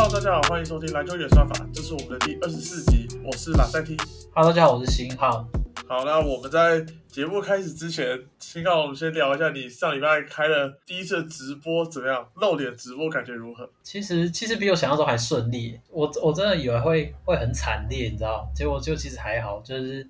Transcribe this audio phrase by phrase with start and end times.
[0.00, 3.96] Hello，大家好，欢迎收听篮球演算法，这是我们的第二十四集，我是拉塞 T。
[4.32, 5.44] Hello，大家好，我是新浩。
[5.88, 12.24] 好，那我们在节目开始之前，新浩我们先聊一下你上礼拜开的第一次直播怎么样？
[12.36, 13.68] 露脸直播感觉如何？
[13.82, 18.48] 其实其实比我想象中还顺利，我我真的以为会会很惨烈，你知道？
[18.54, 20.08] 结果就其实还好，就是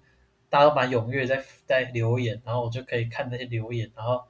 [0.51, 4.21] 大家都蛮踊跃在在留言，然后我就可以看那些留言，然后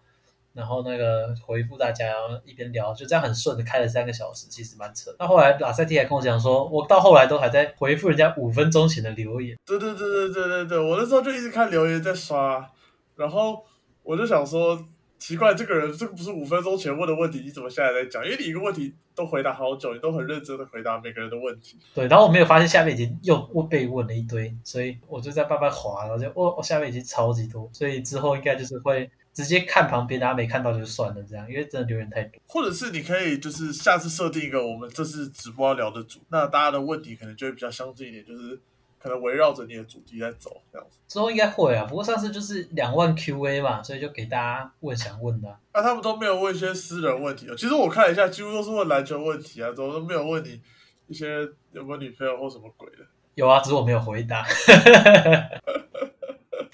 [0.59, 5.15] 然后那个回复大家，然后一边聊，就这样很顺的开了三个小时，其实蛮扯。
[5.21, 9.57] 那后来拉塞蒂还跟我讲说，我到后来都还在回复人家五分钟前的留言。
[9.65, 12.69] 对对对对对对对，我那时候就一直看留言在刷，
[13.15, 13.65] 然后
[14.03, 14.77] 我就想说，
[15.19, 18.25] 奇怪，这个人这个不是五分钟前问的问题，你怎么现在在讲？
[18.25, 21.79] 因为你一个问题都回答好久，你都很认真的回答每个人的问题。
[21.95, 32.43] 对，然后我没有发现下面已经又又被问了一堆，所以我就在慢慢滑，然后就我我下面已经超级多，所以之后应该就是会直接看旁边，大家没看到就算了这样，因为真的留言太多。
[32.49, 38.59] 或者是你可以就是下次设定一个我们这次直播要聊的主，那大家的问题可能就会比较相近一点，就是
[38.99, 40.99] 可能围绕着你的主题在走这样子。
[41.07, 47.55] 之后应该会啊，不过上次就是两万 QA 嘛，所以就给大家问想问的啊、那、他们都没有问一些私人问题哦。
[47.57, 50.61] 其实我看了一下，几乎都是问篮球问题啊，怎么都没有问你
[51.07, 53.07] 一些有没有女朋友或什么鬼的。
[53.37, 54.45] 有啊，只是我没有回答。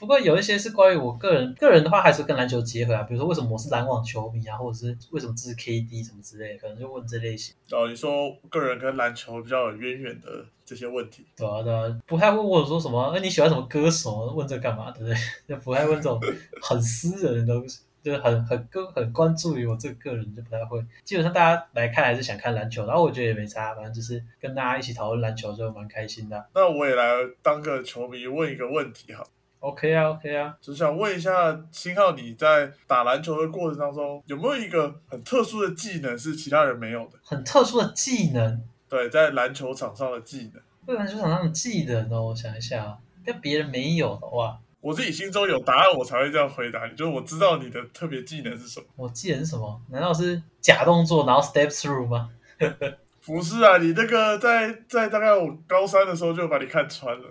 [0.04, 7.54] 不过有一些是关于我个人，个人的话还是跟篮球结合啊，比如说为什么我是篮网球迷啊，或者是为什么支持 KD 什么之类的，可能就问这类型。
[7.70, 14.26] 然后你说个人跟篮球比较有渊源的这些问题，对啊，对啊，不太会问我说什么，哎，你喜欢什么歌手？
[14.34, 14.90] 问这干嘛？
[14.90, 15.16] 对不对？
[15.48, 16.20] 就不太问这种
[16.60, 20.84] 很私人的东西，就是很很跟很关注于我这个个人，就不太会。
[21.02, 26.44] 基本上大家来看还是想看篮球，然后我觉得也没差，反正就是跟大家一起讨论篮球就蛮开心的啊。
[26.54, 29.24] 那我也来当个球迷问一个问题哈，
[29.64, 37.18] OK 啊，OK 啊，只想问一下星浩，你在打篮球的过程当中有没有一个很特殊的技能是其他人没有的？
[37.22, 46.94] 很特殊的技能，对，在篮球场上的技能，对篮球场上的技能哦，我想一下啊，跟别人没有的话，我自己心中有答案，我才会这样回答你。
[46.94, 48.84] 就是我知道你的特别技能是什么。
[48.96, 49.80] 我技能是什么？
[49.88, 52.28] 难道是假动作然后 step through 吗？
[53.24, 57.24] 不是啊，你那个在在大概我高三的时候就把你看穿了。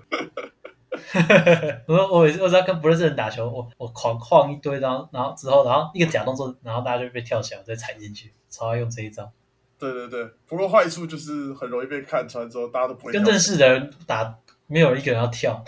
[1.87, 9.31] 我说 我我知道跟不认识的人打球，我我狂晃一堆，然后然后之后然后一个假动作，然后大家就被跳起来再踩进去，超爱用这一招。
[9.79, 14.35] 对对对，不过坏处就是很容易被看穿，之后大家都不会跟跳认识的人打，
[14.67, 15.61] 没有一个人要跳，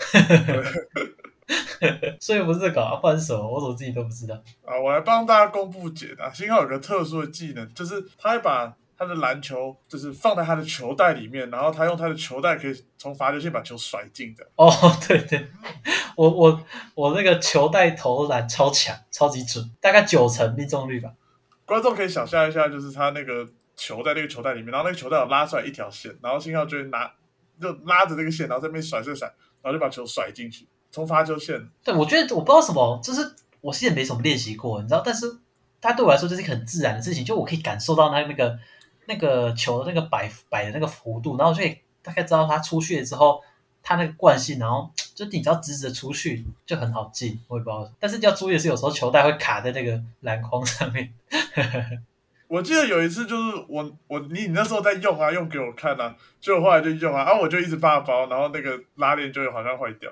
[2.18, 3.46] 所以不是这个啊，不然是什么？
[3.46, 4.34] 我怎么自己都不知道。
[4.64, 4.78] 啊。
[4.80, 6.32] 我来帮大家公布解答。
[6.32, 14.46] 幸好有个特殊的技能，就是他会把他的篮球就是放在他的球袋里面，然后他用他的球袋可以从罚球线把球甩进的。
[14.56, 14.70] 哦，
[15.06, 15.48] 对对，
[16.16, 16.60] 我我
[16.94, 21.12] 我那个球袋投篮超强，超级准，大概九成命中率吧。
[21.64, 23.46] 观众可以想象一下，就是他那个
[23.76, 27.12] 球在那个球袋里面，然后那个球袋有拉出来一条线，然后信号就会拿
[27.60, 29.26] 就拉着那个线，然后在那边甩甩甩，
[29.62, 31.68] 然后就把球甩进去，从罚球线。
[31.84, 35.26] 对，我觉得我不知道什么，就是我其实也没什么练习过，你知道，但是
[35.80, 38.56] 它对我来说就是一个很自然的事情，就我可以感受到他那个
[39.06, 43.42] 那个球的那个摆摆的那个幅度，然后我就可以大概知道它出去了之后，
[43.82, 51.12] 它那个惯性，然后就你只要直直的出去就很好进，我也不知道，但是要注意的是，有时候球带会卡在那个篮筐上面。
[52.48, 60.10] 我记得有一次就是我我你你那时候在用啊，用给我看啊，结果后来就用啊，然、后我就一直扒包，然后那个拉链就好像坏掉，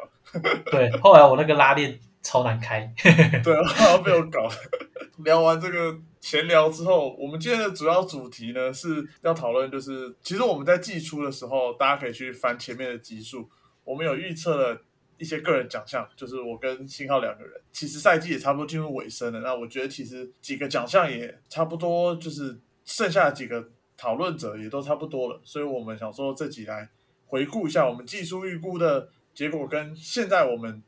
[0.71, 2.93] 对，后来我那个拉链超难开。
[3.45, 4.49] 对，然后被我搞。
[5.23, 13.47] 聊完这个闲聊之后，我们今天的主要主题呢是要讨论，就是其实我们在季初的时候，大家可以去翻前面的集数，
[13.85, 14.81] 我们有预测了
[15.19, 19.41] 一些个人奖项，就是我跟信浩两个人，其实赛季也差不多进入尾声了。
[19.41, 26.89] 那我觉得其实几个奖项也差不多，就是剩下几个讨论者也都差不多了，所以我们想说这集来
[27.27, 30.83] 回顾一下我们季初预估的结果，跟现在我们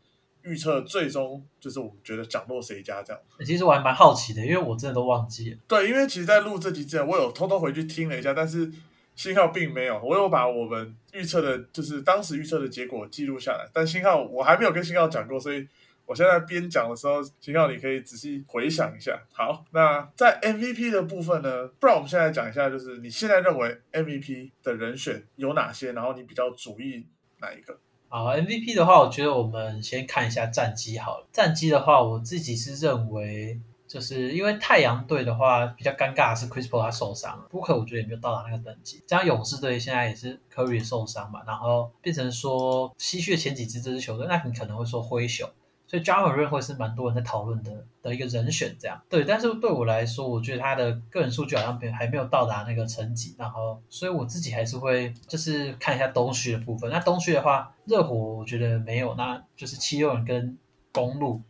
[0.47, 3.21] 预测最终就是我们觉得奖落谁家这样。
[3.45, 5.59] 其实我还蛮好奇的，因为我真的都忘记了。
[5.67, 8.71] 对，因为其实，在录这集之前，我有偷偷回去听了一下，但是
[9.15, 15.67] 信号并没有，我有把我们预测的，就是当时预测的结果记录下来，但信号我还没有跟信号讲过，所以
[16.05, 19.19] 我现在边讲的时候，信号你可以仔细回想一下。
[19.33, 27.07] 好，那在 MVP 的部分呢，不然我们现在讲一下，就是你现在认为 MVP 的人选有哪些，然后你比较主意
[27.41, 27.77] 哪一个？
[28.09, 31.27] 好，MVP 的话，我觉得我们先看一下战绩好了。
[31.33, 39.03] 战绩的话，我自己是认为，就是因为太阳队的话比较尴尬的是 Chris Paul 他受伤了，Booker 我觉得也没有到达那个等级。
[39.07, 45.49] 加上勇士队现在也是 Curry 受伤嘛，然后变成说吸血前几支这支球队，那你可能会说灰熊。
[45.87, 49.25] 所以 j a m a r n 会是蛮多人在讨论的的一个人选，这样对。
[49.25, 56.91] 但是对我来说，我觉得他的个人数据好像没还没有到达那个层级，然后所以我自己还是会就是看一下东区的部分。
[56.91, 60.59] 那东区的话，热火我觉得没有，那就是七六人跟
[60.93, 61.43] 公路，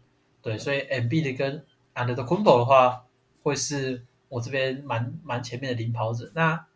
[0.42, 3.04] 对，所以 MB 的跟 And the Kumbo 的话，
[3.42, 6.30] 会是我这边蛮蛮前面的领跑者。
[6.34, 6.66] 那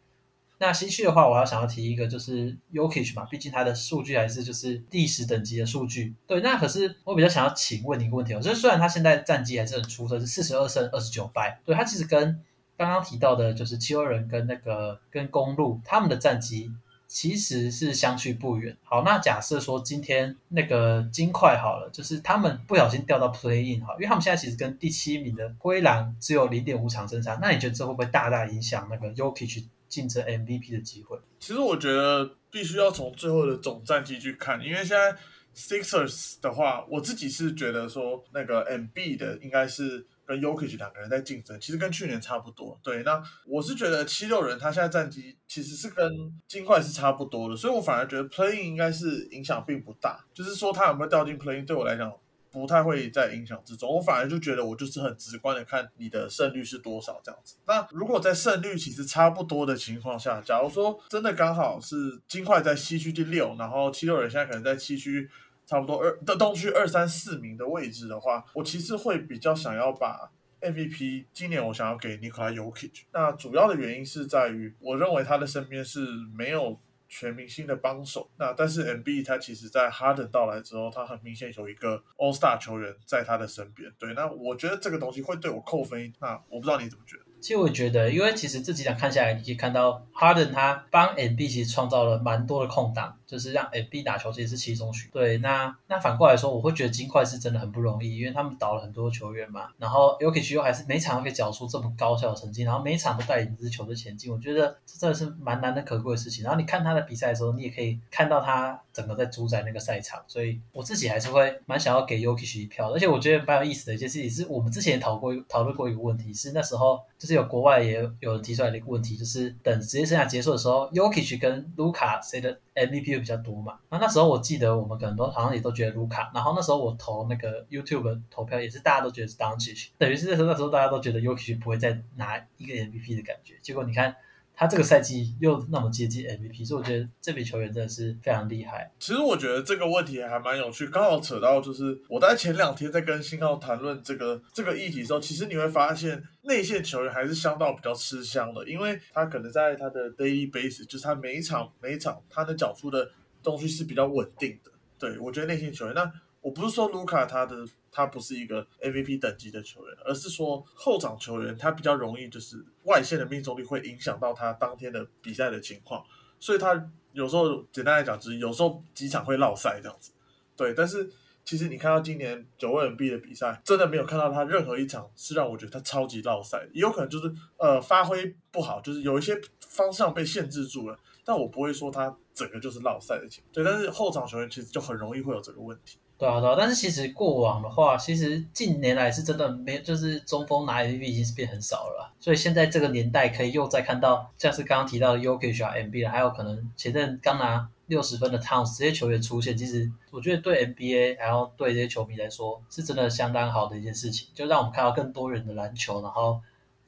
[0.62, 6.14] 那西区的话，我要想要提一个，就是 Yokich 嘛，毕竟他的数据还是就是第十等级的数据。
[6.26, 12.38] 对，那可是我比较想要请问你一个问题哦，就是虽然他现在战绩还是很出色，是四十二胜二十九败，对他其实跟
[12.76, 16.70] 刚刚提到的，就是七六人跟那个跟公路他们的战绩
[17.06, 18.76] 其实是相去不远。
[18.84, 29.64] 好，那假设说今天那个金块好了，就是他们不小心掉到 Play In 哈，因为他们现在其实跟第七名的灰狼只有零点五场胜差，那你觉得这会不会大大影响那个 Yokich？
[29.90, 35.14] 竞争 MVP 的机会，其实我觉得必须要从最后的总战绩去看，因为现在
[35.54, 42.78] Sixers 的话，我自己是觉得说那个 MB 的应该是跟 Yokich 两个人在竞争，其实跟去年差不多。
[42.84, 46.08] 对，那我是觉得七六人他现在战绩其实是跟
[46.46, 52.10] 金块是差不多的，所以我反而觉得 Playing 应该是影响并不大，就是说他有没有掉进 Playing 对我来讲。
[52.50, 57.56] 不太会在影响之中，我反而就觉得我就是很直观的看你的胜率是多少这样子。
[57.66, 65.30] 那如果在胜率其实差不多的情况下，假如说真的刚好是金块在西区第六，然后七六人现在可能在七区
[65.64, 70.30] 差不多二的东区二三四名的位置的话，我其实会比较想要把
[70.60, 73.04] MVP 今年我想要给 Nikola Jokic。
[73.12, 76.06] 那主要的原因是在于，我认为他的身边是
[76.36, 76.78] 没有。
[77.10, 83.92] 全明星的帮手，那但是 M B 他其实，在哈登到来之后，他很明显有一个 All Star 球员在他的身边。
[83.98, 86.12] 对，那我觉得这个东西会对我扣分。
[86.20, 87.24] 那我不知道你怎么觉得。
[87.40, 95.08] 其实我觉得，因为其实这几场看下来，你可以看到 Harden 他帮 M B 其实创造了蛮多的空档，就是让 M B 打球其实是其中许。
[95.12, 99.68] 对，那那反过来说，我会觉得金块是真的很不容易，因为他们倒了很多球员嘛。
[99.78, 106.42] 然后 u k i 又还是每场都可以缴出这么高效的成绩，然后每场都带领一支球队前进，我觉得这真的是蛮难能可贵的事情。
[106.42, 112.92] 然后你看他的比赛的时候，你也可以看到他整个在主宰那个赛场，所以我自己还是会蛮想要给 Yuki 一票。
[112.92, 118.00] 而且我觉得蛮有意思的一件事情是，我们之前也讨过讨论过一个问题，是那时候就是有国外也。
[118.20, 123.78] 有人提出来的一个问题，就是等职业生涯结束的时候，Yokic 跟卢卡谁的 MVP 又比较多嘛？
[123.90, 134.16] 那那时候我记得我们可能都好像也都觉得卢卡，然后那时候我投那个 YouTube 投票也是大家都觉得是 d o n c h 等于是那时候那时候大家都觉得 y o k i 不会再拿一个 MVP 的感觉，结果你看。
[134.60, 138.92] 他这个赛季又那么接近 MVP，所以我觉得这笔球员真的是非常厉害。
[138.98, 153.10] 其实我觉得这个问题还蛮有趣，刚好扯到就是我在前两天在跟新浩谈论这个这个议题的时候，其实你会发现内线球员还是相当比较吃香的，因为他可能在他的 daily base，就是他每一场每一场他的缴出的
[153.42, 154.70] 东西是比较稳定的。
[154.98, 157.66] 对我觉得内线球员，那我不是说卢卡他的。
[157.92, 166.00] 他不是一个 MVP 等级的球员，而是说后场球员他比较容易就是外线的命中率会影响到他当天的比赛的情况，
[166.38, 170.12] 所以他有时候简单来讲，就是有时候几场会落赛这样子。
[170.56, 171.10] 对，但是
[171.44, 183.52] 其实你看到今年九位 NB 的比赛，真的没有看到他任何一场是让我觉得他超级落赛，也有可能就是呃发挥不好，就是有一些方向被限制住了，但我不会说他整个就是落赛的情况。
[183.52, 185.98] 对，但是后场球员其实就很容易会有这个问题。
[186.20, 206.38] 对啊，对啊，但是其实过往的话，其实近年来是真的没，就是中锋拿 M V 已经是变很少了，所以现在这个年代可以又再看到，像是刚刚提到的 Yokic 啊、MB 了，还有可能前阵刚拿六十分的 Towns 这些球员出现，其实我觉得对 NBA 还有对这些球迷来说，是真的相当好的一件事情，就让我们看到更多人的篮球，然后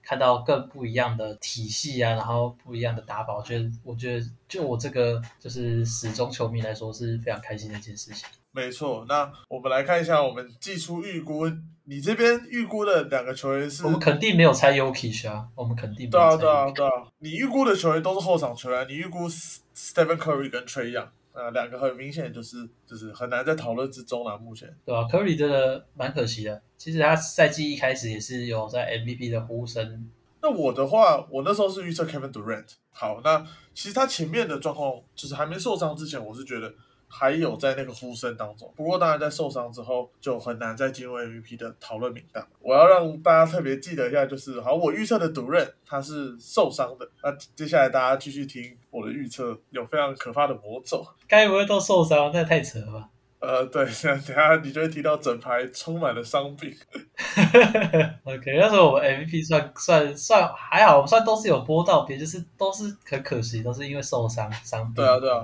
[0.03, 8.29] 看到更不一样的体系啊，然后不一样的打法，我觉得，我觉得就我这个就是始终球迷来说是非常开心的一件事情。
[8.55, 11.51] 没错，那我们来看一下，我们寄出预估，
[11.85, 13.83] 你这边预估的两个球员是？
[13.85, 16.91] 我们肯定没有猜 Yuki 啊，我们肯定对啊对啊对啊，
[17.21, 30.11] 你预估的球员都是后场球员，你预估 Stephen Curry 跟 Trey Young，啊，两个很明显就是就是很难在讨论之中了，目前对啊 Curry 真的蛮可惜的，其实他赛季一开始也是有在 MVP 的呼声。
[30.43, 36.71] 那我的话，我那时候是预测 Kevin Durant，好，那其实他前面的状况就是还没受伤之前，我是觉得。
[37.15, 42.43] 还有在那个呼声当中，不过当然在受伤之后就很难再进入 MVP 的讨论名单。
[42.59, 47.07] 我要让大家特别记得一下，就是好，我预测的独任他是受伤的。
[47.23, 51.07] 那接下来大家继续听我的预测，有非常可怕的魔咒。
[51.29, 52.31] 该不会都受伤？
[52.33, 53.09] 那太扯了吧？
[53.41, 56.73] 呃，对， 等下你就会提到整排充满了伤病。
[58.25, 64.95] OK，那时候我们 MVP 算算算还好，算都是有播到，别就是都是很可惜，都是因为受伤伤病。
[64.95, 65.43] 对啊，对啊。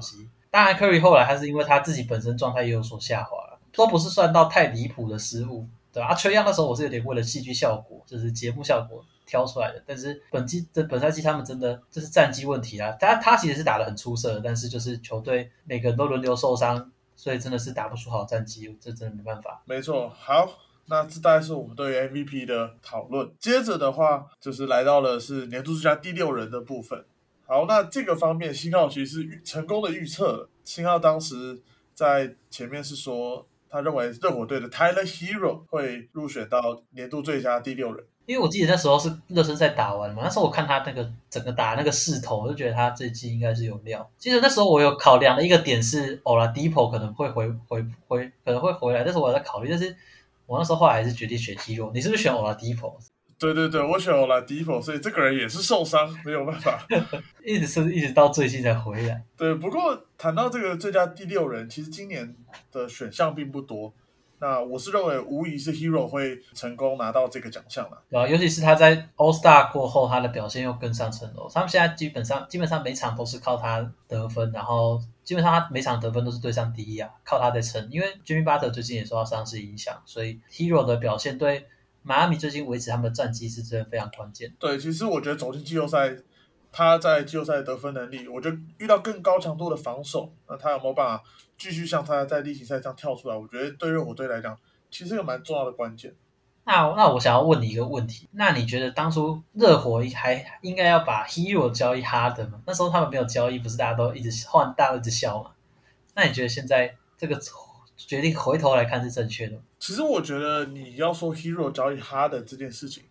[0.50, 6.08] 当然，Curry 后来他是因为他自己本身状态也有所下滑了，都不是算到太离谱的失误，对吧？
[6.08, 9.82] 啊，缺样那时候我是有点为了戏剧效果，就是节目效果挑出来的。
[9.86, 12.90] 但是本季这本赛季他们真的这是战绩问题啊。
[12.98, 19.62] 他他其实是打的很出色的，但是就是球队每个人都轮流受伤，所以真的是打不出好战绩，这真的没办法。
[19.66, 20.48] 没错，好，
[20.86, 23.30] 那这大概是我们对于 MVP 的讨论。
[23.38, 27.04] 接着的话，就是来到了是年度最佳第六人的部分。
[27.50, 30.50] 好，那这个方面，新浩其实是成功的预测了。
[30.64, 31.58] 新浩当时
[31.94, 38.04] 在前面是说，他认为热火队的 Tyler Hero 会入选到年度最佳第六人。
[38.26, 44.06] 因为我记得那时候是热身赛打完嘛，那时候我看他那个整个打那个势头，我就觉得他这季应该是有料。
[44.18, 49.96] 其实那时候我有考量的一个点是，Oladipo 可能会回回回可能会回来，但是我在考虑，但是
[50.44, 51.90] 我那时候后来还是决定选 Hero。
[51.94, 52.92] 你是不是选 Oladipo？
[53.38, 56.84] 对对对，我选 Oladipo，所以这个人也是受伤，没有办法，
[57.44, 59.22] 一直是一直到最近才回来。
[59.36, 62.34] 对，不过谈到这个最佳第六人，其实今年
[62.72, 63.94] 的选项并不多。
[64.40, 68.00] 那我是认为，无疑是 Hero 会成功拿到这个奖项了。
[68.12, 71.48] 啊，尤其是他在 All Star 过后，他的表现又更上层楼。
[71.52, 77.88] 他们现在基本上基本上每场都是靠他得分，然后基本上他每场得分都是对上第一啊，靠他在撑。
[77.90, 81.66] 因为 Jimmy Butler 最近也受到伤势影响，所以 Hero 的表现对
[82.08, 84.50] 迈阿密最近维持他们的战绩是真的非常关键。
[84.58, 86.16] 对，其实我觉得走进季后赛，
[86.72, 91.22] 他在季后赛得分能力，我觉得遇到更高强度的防守，那他有没有办法？
[91.58, 94.56] 继续像他在例行赛这样跳出来，我觉得对热火队来讲，
[94.90, 96.14] 其实一个蛮重要的关键。
[96.64, 102.62] 那那我想要问你一个问题，那你觉得当初热火还应该要把 Hero 交易哈登吗？
[102.66, 105.50] 那时候他们没有交易，不是大家都一直换，大家一直笑吗？
[106.14, 107.38] 那你觉得现在这个
[107.98, 109.60] 决定回头来看是正确的？
[109.78, 113.04] 其实我觉得你要说 Hero 交易哈登这件事情。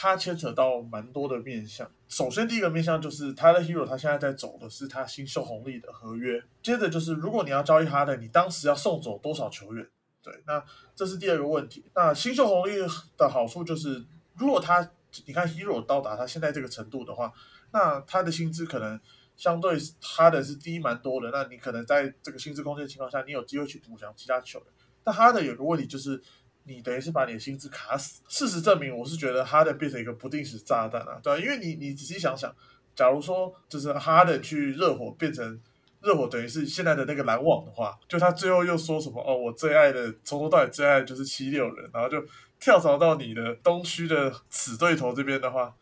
[0.00, 1.90] 它牵扯到蛮多的面向。
[2.08, 6.40] 首先，第一个面向就是他的 Hero，他现在在走的是他新秀红利的合约。
[6.62, 9.84] 接着就是，如果你要交易哈登，你当时要送走多少球员？
[10.22, 10.62] 对，那
[10.94, 11.84] 这是第二个问题。
[11.96, 12.76] 那新秀红利
[13.16, 14.04] 的好处就是，
[14.36, 14.88] 如果他
[15.26, 17.32] 你看 Hero 到达他现在这个程度的话，
[17.72, 19.00] 那他的薪资可能
[19.38, 21.30] 相对他的是低蛮多的。
[21.30, 24.68] 那你可能在这个薪资空间的情况下，你有机会去补强其他球员。
[25.02, 26.22] 但哈登有个问题就是。
[26.64, 28.20] 你等于是把你的薪资卡死。
[28.28, 32.54] 事实证明，我是觉得哈登变成一个不定时炸弹啊，对因为你你仔细想想，
[32.94, 35.58] 假如说就是哈登去热火变成
[36.02, 42.22] 热火，等于是现在的那个篮网的话，就他最后又说什么哦，我最爱的从头到尾最爱就是七六人，然后就
[42.60, 45.74] 跳槽到你的东区的死对头这边的话，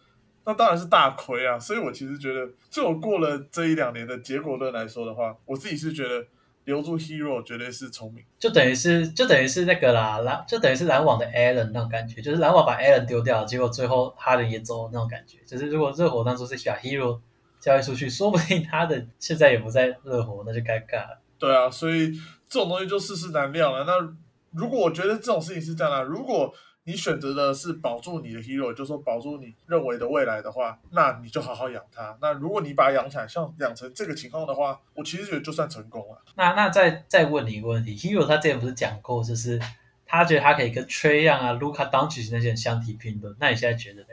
[0.47, 1.59] 那当然是大亏啊。
[1.59, 6.27] 所以我其实觉得，就我过了这一两年的结果论来说的话，我自己是觉得。
[6.67, 15.39] 留住 Hero 绝对是聪明，就等于是就等于是那个啦，篮就等于是篮网的 Allen 那种感觉，就是篮网把 Allen 丢掉，结果最后哈登也走那种感觉。
[15.47, 17.21] 就是如果热火当初是把 Hero
[17.61, 21.23] 交易出去，说不定他的现在也不在热火，那就尴尬了。
[21.39, 22.11] 对啊，所以
[22.49, 23.85] 这种东西就世事难料了。
[23.85, 24.17] 那
[24.51, 26.53] 如果我觉得这种事情是这样的，如果
[26.87, 32.17] 你选择的是保住你的 hero，就是说保住你认为的未来的话，那你就好好养它。
[32.23, 36.23] 那如果你把它养起来，像养成这个情况的话，我其实觉得就算成功了。
[36.37, 39.61] 那那再再问你一个问题，hero 他之前不是讲过，就是
[40.07, 43.35] 他觉得他可以跟 Trey Young 啊、Luka Doncic 那些人相提并论。
[43.41, 44.09] 那你现在觉得呢？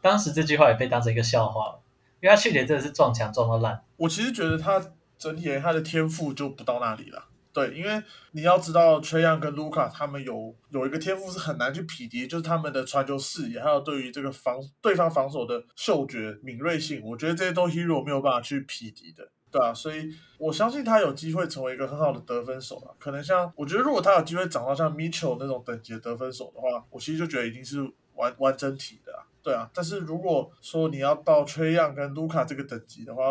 [0.00, 1.82] 当时这句话也被当成一个笑话了，
[2.22, 3.82] 因为他去年真的是撞墙撞到烂。
[3.96, 4.82] 我其实觉得他
[5.18, 7.26] 整体他的天赋就不到那里了。
[7.54, 22.90] 对，因为你要知道，崔杨跟卢卡他们有有一个天赋是很难去匹敌，就是他们的传球视野，还有对于这个防对方防守的嗅觉敏锐性，我觉得这些都 Hero 没有办法去匹敌的，对啊，所以我相信他有机会成为一个很好的得分手啊。
[22.98, 27.80] 可能像我觉得，如果他有机会长到像 Mitchell 那种等级的得分手的话，我其实就觉得已经是
[28.16, 29.70] 完完整体的啊，对啊。
[29.72, 33.22] 但是如果说你要到崔杨跟卢卡这个等级的话，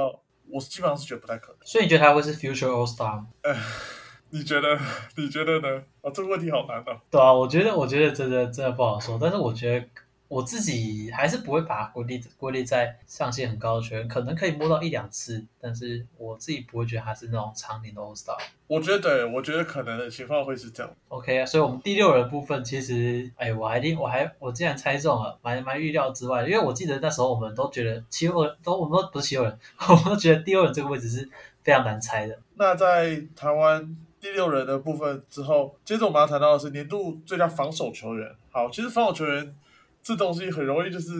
[0.49, 1.57] 我基本上是觉得不太可能。
[1.65, 3.25] 所以你觉得他会是 Future All Star？
[4.33, 4.75] 你觉得？
[5.15, 5.83] 你觉得呢？
[6.01, 6.99] 啊，这个问题好难啊。
[7.11, 9.15] 对啊，我觉得，我觉得真的真的不好说。
[9.21, 9.85] 但是我觉得
[10.27, 18.35] 我自己还是不会把它归类归类在上限很高的球员，可能可以摸到一两次，但是我自己不会觉得他是那种常年的 All Star。
[18.65, 20.91] 我觉得，我觉得可能的情况会是这样。
[21.09, 26.41] OK 啊，所以我们第六人部分其实，哎，我还定我还我竟然猜中了，蛮蛮预料之外。
[26.41, 31.29] 因为我记得那时候我们都觉得七六人都我们都不是七六人， 我们都觉得第六人这个位置是
[31.61, 32.39] 非常难猜的。
[32.55, 33.95] 那在台湾。
[34.23, 38.33] 第六人的部分之后，接着我们要谈到的是年度最佳防守球员。
[38.49, 39.53] 好，其实防守球员
[40.01, 41.11] 这东西很容易就是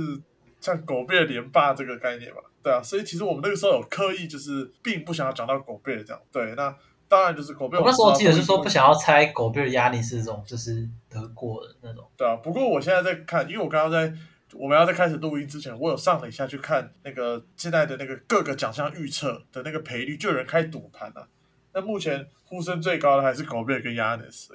[0.61, 6.21] 像狗贝连霸这个概念嘛，对啊，所以其实我们那个时候有刻意就是并不想要讲到狗贝这样。
[6.31, 6.73] 对，那
[7.09, 7.77] 当然就是狗贝。
[7.77, 12.09] 我那时候记得是说不想要猜狗贝的压力是这种，就是得过的那种。
[12.15, 14.17] 对啊，不过我现在在看，因为我刚刚在
[14.53, 21.27] 我们要在开始录音之前，我有上了一下去看那个现在的那个各个奖项预测的那个赔率，就有人开赌盘啊。
[21.75, 24.53] 那目前呼声最高的还是狗贝尔跟亚尼斯，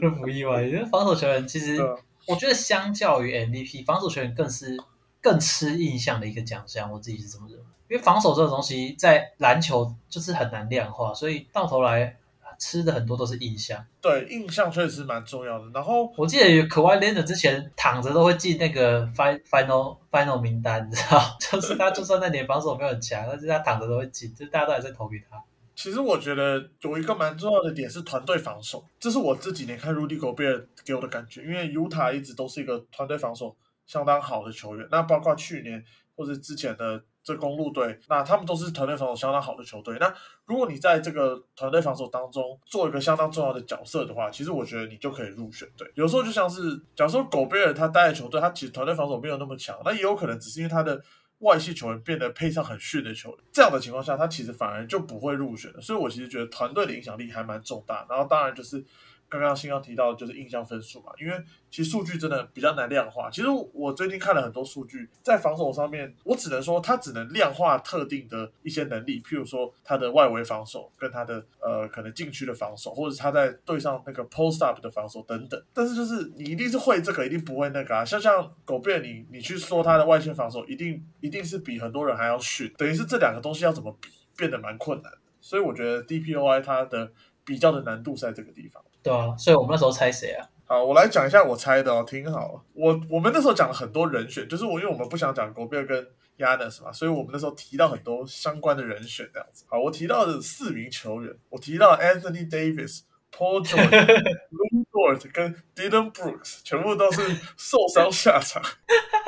[0.00, 0.62] 这不意外。
[0.62, 1.80] 因为防守球员其实
[2.28, 4.76] 我觉得相较于 MVP，防守球员更是
[5.20, 7.64] 更吃印象的一个奖项，我自己是这么认为。
[7.88, 12.16] 因为防守这种东西在篮球就是很难量化，所以到头来
[12.56, 13.84] 吃的很多都是印象。
[14.00, 15.64] 对印象确实蛮重要的。
[15.74, 25.42] 然后我记得有可外 Leonard 之前躺着都会进那个 fi- final final 名单，你知道， 就是他就算那年防守没有很强，但是他躺着都会进，就大家都还在投给他。
[25.76, 33.54] 其实我觉得有一个蛮重要的点是团队防守，这是我这几年看 Rudy Gobert 给我的感觉，因为 Utah 一直都是一个团队防守
[33.86, 35.84] 相当好的球员，那包括去年
[36.16, 39.98] 或者之前的这公路队，那他们都是团队防守相当好的球队。
[40.00, 40.12] 那
[40.46, 45.86] 如果你在这个团队防守当中做一个相当重要的角色的话，其实我觉得你就可以入选队。
[45.94, 51.02] 有时候就像是，假如说狗贝尔他带的球队，他其实团队防守没有那么强，那也有可能只是因为他的
[51.40, 55.80] 外系球员变得配上很逊的球员，这样的情况下，他其实反而就不会入选了。
[55.80, 58.06] 所以我其实觉得团队的影响力还蛮重大。
[58.08, 58.82] 然后当然就是
[59.28, 63.28] 刚刚新刚提到的就是印象分数嘛，因为其实数据真的比较难量化。
[63.30, 75.62] 其实我最近看了很多数据，在防守上面，我只能说它只能量化特定的一些能力，譬如说他的外围防守跟他的呃可能禁区的防守，或者是他在对上那个 post up 的防守等等。
[75.74, 78.04] 但是就是你一定是会这个，一定不会那个啊。
[78.04, 85.12] 像像狗贝尔，你你去说他的外线防守，一定一定是比很多人还要逊，等于是这两个东西要怎么比，变得蛮困难。
[85.40, 87.12] 所以我觉得 DPOI 它的
[87.44, 88.82] 比较的难度是在这个地方。
[89.06, 90.44] 对啊，所以我们那时候猜谁啊？
[90.66, 92.64] 好，我来讲一下我猜的哦，听好。
[92.74, 96.04] 我我们那时候讲了很多人选，就是我因为我们不想讲狗贝尔跟
[96.38, 99.64] Yanis 嘛，所以我们那时候提到很多相关的人选这样子。
[99.68, 103.88] 好，我提到的四名球员，我提到 Anthony Davis、Paul George、
[104.50, 107.22] Lou Dort 跟 Dylan Brooks，全部都是
[107.56, 108.60] 受伤下场，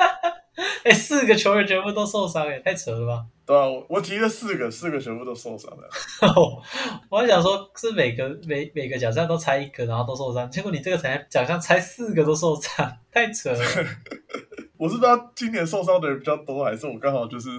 [0.83, 3.25] 哎，四个球员全部都受伤，哎，太扯了吧！
[3.49, 5.89] 对啊、我我提了四个，四个全部都受伤了。
[7.09, 13.59] 我还想说，是每个每每个奖项都猜一个，然后都受伤，结果你这个才奖项猜四个都受伤，太扯了。
[14.77, 17.49] 我是不知道今年受伤的人比较多，还是我刚好就是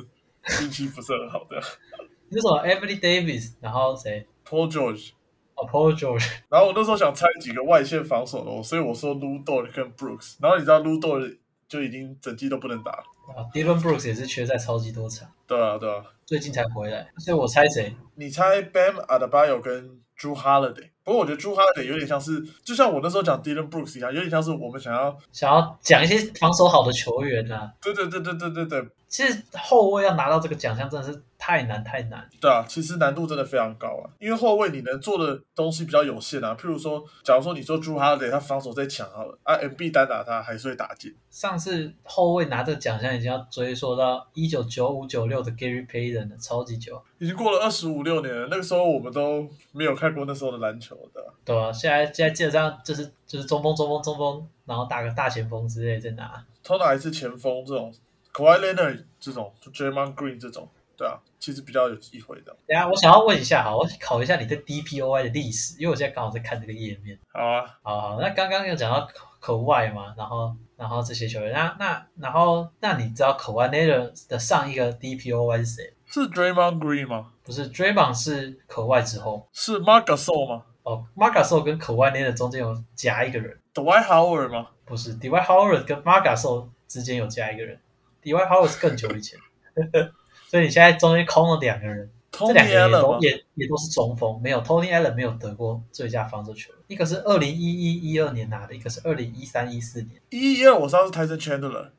[0.62, 1.60] 运气不是很好的。
[2.30, 5.10] 你是什么 Anthony Davis，然后谁？Paul George，
[5.56, 6.24] 哦，Paul George。
[6.48, 13.02] 然后我那时候想猜几个外线防守的，所以我说 Lou Dort 跟 Brooks，然后你知道 Lou Dort 就已经整季都不能打了。
[13.36, 16.02] 啊，Dylan Brooks 也是缺赛超级多场，对啊，对啊。
[16.26, 17.92] 最近才回来，所以我猜谁？
[18.14, 32.28] 你猜 Bam Adebayo 跟 Drew Holiday，不过我觉得 Drew Holiday 有点像是，就像我那时候讲 Dylan Brooks 一样，有点像是我们想要，想要讲一些防守好的球员呐、对对对对对对对其实后卫要拿到这个奖项真的是太难太难。
[32.38, 36.54] 对啊，其实难度真的非常高啊，因为后卫你能做的东西比较有限啊。
[36.54, 41.16] 譬如说，假如说你说 Drew Holiday 他防守再强好了，啊 MB 单打他还是会打进。
[41.30, 51.24] 上次后卫拿这个奖项已经要追溯到一九九五九六的 Gary Payton 了，超级久，已经过了二十五六年了，那个时候我们都没有看过那时候的篮球的。
[51.42, 56.44] 对啊、现在现在基本上就是就是中锋中锋中锋，然后打个大前锋之类在拿。
[56.62, 57.92] 通常还是前锋这种
[58.34, 60.68] Kawhi Leonard 这种，就 Draymond Green 这种，
[61.00, 62.54] 对啊，其实比较有机会的。
[62.66, 67.18] 等一下我想要问一下，好，我考一下你对 DPOI 的历史，因为我现在刚好在看这个页面。
[67.32, 75.94] 好啊，好好，那刚刚有讲到口口外嘛，然后然后这些球员，那那然后那你知道口外 n a t r 的上一个 DPOI 是谁？
[76.04, 77.32] 是 Draymond Green 吗？
[77.42, 84.68] 不是 Draymond 是口外之后是 Marc Gasol 吗哦 marcuso 跟口外 n a t r 中间有夹一个人，？Dwight Howard 吗？
[84.84, 87.78] 不是 Dwight Howard 跟 marcuso 之间有加一个人
[88.22, 89.38] ，Dwight Howard 是更久以前，
[90.50, 100.20] 所以你现在中间空了两个人，这 Tony 两个人也 Allen 也也都是中锋，没有 Tony Allen 没有得过最佳防守球员，一个是二零一一一二年拿的，一个是二零一三一四年。
[100.30, 101.90] 一一二我知道是 Tyson Chandler，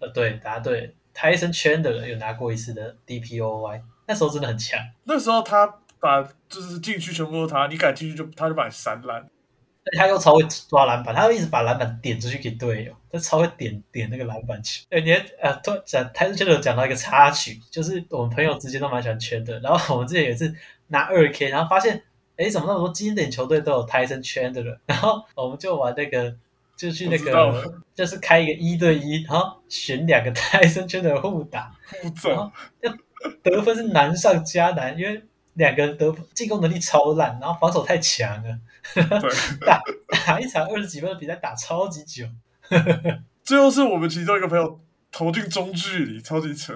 [0.00, 0.96] 呃，对，答对。
[1.14, 9.26] 泰森圈的人有拿过一次的 DPOY，那时候真的很强，那时候他把就是禁区全部都他，你敢进去就他就把你扇烂。
[9.96, 14.84] 他又超会抓篮板，他会一直把篮板点出去给队友，他超会点点那个篮板球。
[14.88, 20.54] 对，你还呃，突然讲泰森圈的讲到一个插曲，就是我们朋友之间都蛮喜欢圈的，然后我们之前有一次
[20.88, 22.02] 拿二 K，然后发现，
[22.36, 26.36] 哎，怎么那么多经典球队都有泰森圈的人，然后我们就玩那个。
[26.76, 31.74] 就去那个， 就是开一个一对一，然后选两个 泰森圈的互打，
[32.22, 32.94] 然后，要
[33.42, 35.22] 得分是难上加难，因为
[35.56, 38.58] 两个人得进攻能力超烂，然后防守太强了，
[38.94, 39.30] 对，
[39.66, 39.80] 打
[40.24, 42.26] 打一场二十几分的比赛打超级久。
[43.44, 44.80] 最后是我们其中一个朋友
[45.12, 46.74] 投进中距离，超级扯。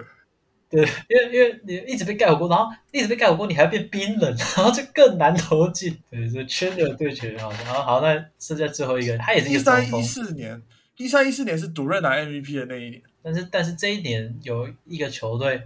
[0.68, 5.98] 对，因为因为你一直被盖火锅，然后一直被盖火锅，你还变冰冷， 然后就更难投进。
[6.08, 7.64] 对，就圈的对决很好笑。
[7.64, 10.62] 然后好，那剩下最后一个，他也是一三一，四年，
[10.96, 13.02] 一三一四年是独任拿 MVP 的那一年。
[13.20, 15.60] 但是但是这一年有一个球队，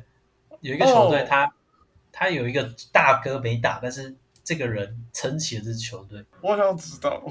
[0.60, 1.50] 有一个球队哦
[2.14, 6.24] 他他有一个大哥没打，但是这个人撑起了这支球队。
[6.40, 7.22] 我想知道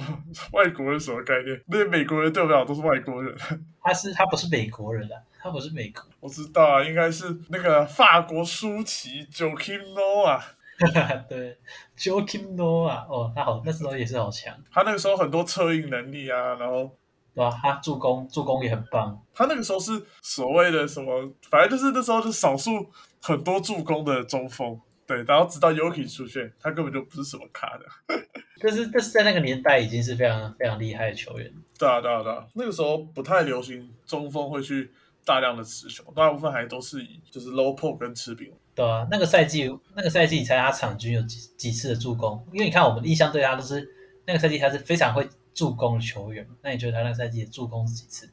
[0.52, 1.60] 外国人什么概念？
[1.68, 3.36] 那些美国人对不了都是外国人。
[3.82, 6.04] 他是他不是美国人啊，他不是美国。
[6.20, 10.42] 我知道啊，应该是那个法国舒淇 Joakim Noah。
[11.30, 11.58] 对
[11.98, 14.54] ，Joakim Noah，哦，他好，那时候也是好强。
[14.72, 16.96] 他那个时候很多策应能力啊，然后
[17.36, 17.60] 对吧？
[17.62, 19.20] 他助攻助攻也很棒。
[19.34, 19.92] 他那个时候是
[20.22, 21.32] 所谓的什么？
[21.50, 22.90] 反正就是那时候就少数
[23.22, 24.80] 很多助攻的中锋。
[25.06, 27.86] 对，然后直到 Yuki 出现，他根本就不是什么卡的。
[28.62, 31.52] 但是，但是在那个年代已经是非常非常厉害的球员。
[31.78, 32.48] 对啊，对啊，对啊。
[32.54, 34.90] 那个时候不太流行中锋会去
[35.26, 38.50] 大量的持球，大部分还都是以就是 low p o 跟持饼。
[38.74, 42.42] 对啊，那个赛季那个赛季，你猜他场均有几几次的助攻？
[42.54, 43.86] 因为你看我们印象对他都是
[44.26, 46.48] 那个赛季他是非常会助攻的球员。
[46.62, 48.30] 那你觉得他那个赛季的助攻是几次？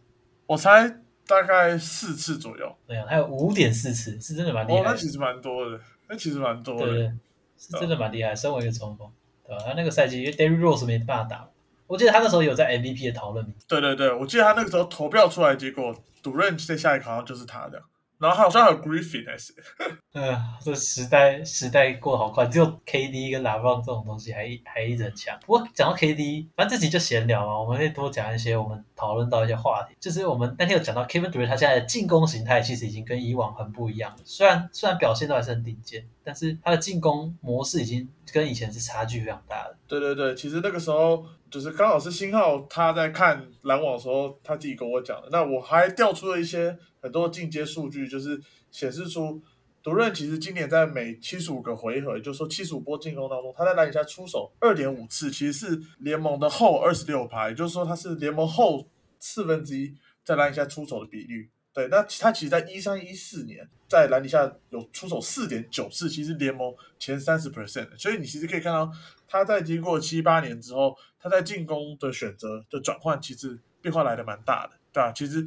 [0.47, 0.89] 我猜
[1.27, 2.77] 大概四次左右。
[2.87, 4.81] 对啊，还有五点四次，是真的蛮厉害。
[4.81, 5.81] 哦，那其实蛮多的。
[6.09, 7.13] 那其实蛮多的，对，
[7.57, 8.35] 是真的蛮厉害。
[8.35, 9.09] 身为一个中锋，
[9.47, 9.63] 对吧？
[9.65, 11.49] 他那个赛季因为 d a r r y Rose 没办法打，
[11.87, 13.53] 我记得他那时候有在 MVP 的讨论里。
[13.69, 17.81] 对对对，我记得他那个时候投票出来，结果 Durant 在下一个好像就是他的。
[18.21, 19.55] 然后好像还有 Griffin 还是，
[20.13, 25.39] 嗯，这时代时代过好快，只有 KD 跟拉邦这种东西还还一直很强。
[25.47, 29.97] 不过讲到 KD，反正这集就闲聊嘛，我们可以多讲一些我们讨论到一些话题。
[29.99, 34.19] 就是我们那天有讲到 Kevin Durant，他现在的进攻形态其实已经跟以往很不一样了。
[34.25, 39.77] 虽然虽然表现都还是很顶尖，但是他的进攻模式已经跟以前是差距非常大的。
[39.89, 45.29] 对对对，其实那个时候就是刚好是新号他在看篮网的时候，他自己跟我讲的。
[45.33, 46.77] 那我还调出了一些。
[47.01, 49.43] 很多进阶数据就是显示出，
[49.83, 58.87] 独任其实今年在每七十五个回合，也就是说七十五波进攻当中，他在篮底下出手二点五次，其实是联盟的后二十六排，也就是说他是联盟后
[59.19, 61.49] 四分之一在篮底下出手的比率。
[61.73, 67.89] 对，那他其实，在一三一四年在篮底下有出手四点九次，其实联盟前三十 percent。
[67.97, 68.93] 所以你其实可以看到，
[69.27, 75.11] 他在经过七八年之后，他在进攻的选择的转换，其实变化来的蛮大的，对吧？
[75.13, 75.47] 其实。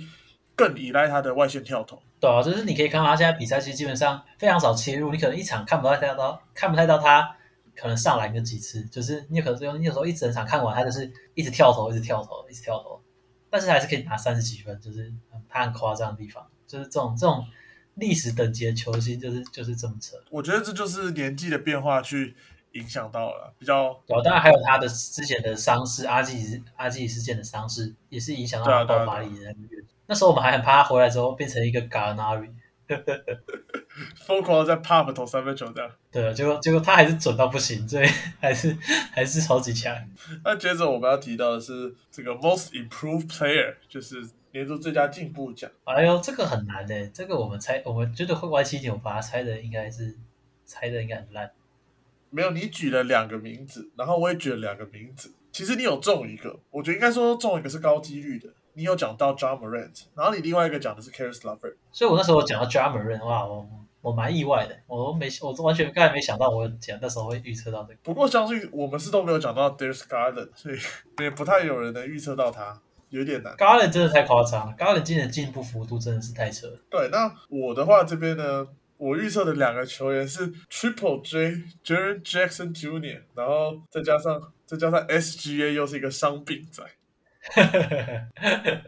[0.56, 7.36] 更依赖他的外线跳投，对啊，就是你可以看到他现在比赛其实基本上非常少切入，你可能一场看不太到，看不太到他
[7.76, 13.02] 可能上篮个几次，就是你可能用你有时候一整场看完他就是一直跳投，一直跳投，一直跳投，
[13.50, 15.12] 但是还是可以拿三十几分，就是
[15.50, 17.44] 他很夸张的地方，就是这种这种
[17.96, 20.16] 历史等级的球星就是就是这么扯。
[20.30, 22.36] 我觉得这就是年纪的变化去
[22.74, 29.56] 影响到了比较，对，当然还有他的之前的伤势，阿基阿基事件的伤势也是影响到他爆发力的。
[30.06, 32.50] 那时候我们还很怕他回来之后变成一个 Garnari，
[34.26, 35.90] 疯狂在 Pop 投三分球这样。
[36.12, 38.08] 对啊，结果结果他还是准到不行，所以
[38.42, 38.76] 还是
[39.12, 39.96] 还是超级强。
[40.44, 45.72] 那接着我们要提到的是这个 Most Improved Player，就是年度最佳进步奖。
[45.86, 50.18] 哎呦，这个很难诶，这个我们猜，我们觉得会歪七扭八，猜的应该是
[50.66, 51.50] 猜的应该很烂。
[52.34, 58.50] 没有，你举了两个名字，然后我也举了两个名字，其实你有中一个，我觉得应该说中一个是高几率的。
[58.76, 63.69] 你有讲到 John Morant，然后你另外一个讲的是 Caris LeVert，所以我那时候讲到 John Morant，哇，我
[64.02, 68.00] 我蛮意外的，我都没，我完全刚才没想到我讲那时候会预测到这个。
[68.02, 70.78] 不过相信我们是都没有讲到 Darius Garland，所以
[71.22, 73.56] 也不太有人能预测到他，有点难。
[73.58, 76.67] Garland 真的太夸张了，Garland 今年进步幅度真的是太扯。
[76.89, 78.67] 对，那我的话这边呢，
[79.04, 86.86] 我预测的两个球员是 Triple J Jaren Jackson Jr.，然后再加上再加上 SGA 又是一个伤病在。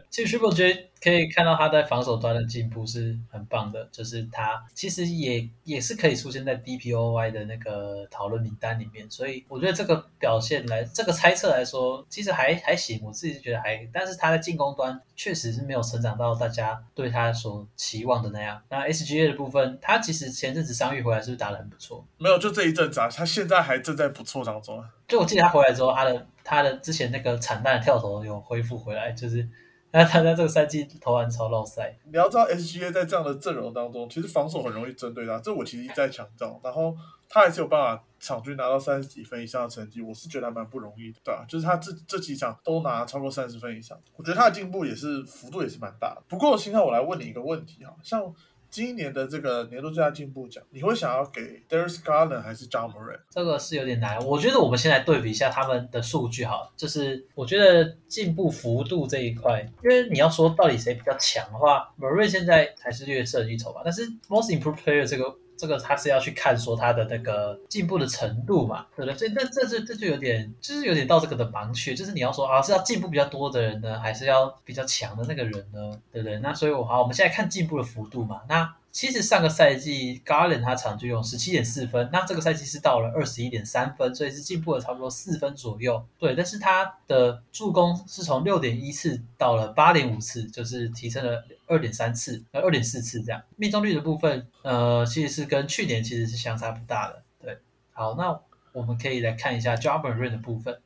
[0.08, 18.60] 其实 Triple J 可以看到他在防守端的进步是很棒的，就是他其实也也是可以出现在 DPOY 的那个讨论名单里面，所以我觉得这个表现来这个猜测来说，其实还还行，我自己觉得还，但是他在进攻端确实是没有成长到大家对他所期望的那样。
[18.68, 22.04] 那 SGA 的部分，他其实前阵子伤愈回来是不是打得很不错？
[22.18, 24.88] 没有，就这一阵子啊，他现在还正在不错当中啊。
[25.06, 29.48] 就我记得他回来之后，他的他的之前那个惨淡的跳投有恢复回来，就是，
[29.96, 31.98] 那他在这个赛季投完超绕赛。
[32.04, 36.60] 你要知道，SGA 在这样的阵容当中，其实防守很容易针对他，这我其实一再强调。
[36.62, 36.94] 然后
[37.30, 41.46] 他还是有办法场均拿到三十几分以上的成绩，我是觉得还蛮不容易的，对啊？
[41.48, 46.22] 就是他这这几场都拿超过三十分以上，我觉得他的进步也是幅度也是蛮大的。
[46.28, 48.34] 不过现在我来问你一个问题哈，像。
[48.70, 53.18] 今年的这个年度最佳进步奖，你会想要给 Darius Garland 还是 John Murray？
[53.30, 54.18] 这个是有点难。
[54.26, 63.80] 我觉得我们先来对比一下他们的数据，好，就是我觉得进步幅度这一块，因为你要说到底谁比较强的话，Murray 现在还是略胜一筹吧。
[63.84, 65.36] 但是 Most Improved Player 这个。
[65.56, 69.16] 这个他是要去看说他的那个进步的程度嘛，对不对？
[69.16, 76.38] 所以那这这这就有点，就是有点到这个的盲区，就是你要说啊是要进步比较多的人呢，还是要比较强的那个人呢，对不对？
[76.40, 78.42] 那所以我好，我们现在看进步的幅度嘛。
[78.48, 86.02] 那其实上个赛季 Garland 他场均用十七点四分，那这个赛季是到了二十一点三分，所以是进步了差不多四分左右。
[86.18, 93.42] 对，但是他的助攻是从六点一次到了八点五次，就是提升了二点三次，呃，二点四次这样。
[93.56, 97.22] 命中率的部分，呃，其实是跟去年其实是相差不大的。
[97.42, 97.58] 对，
[97.92, 98.40] 好，那
[98.72, 100.80] 我们可以来看一下 j a m a r n 的部分。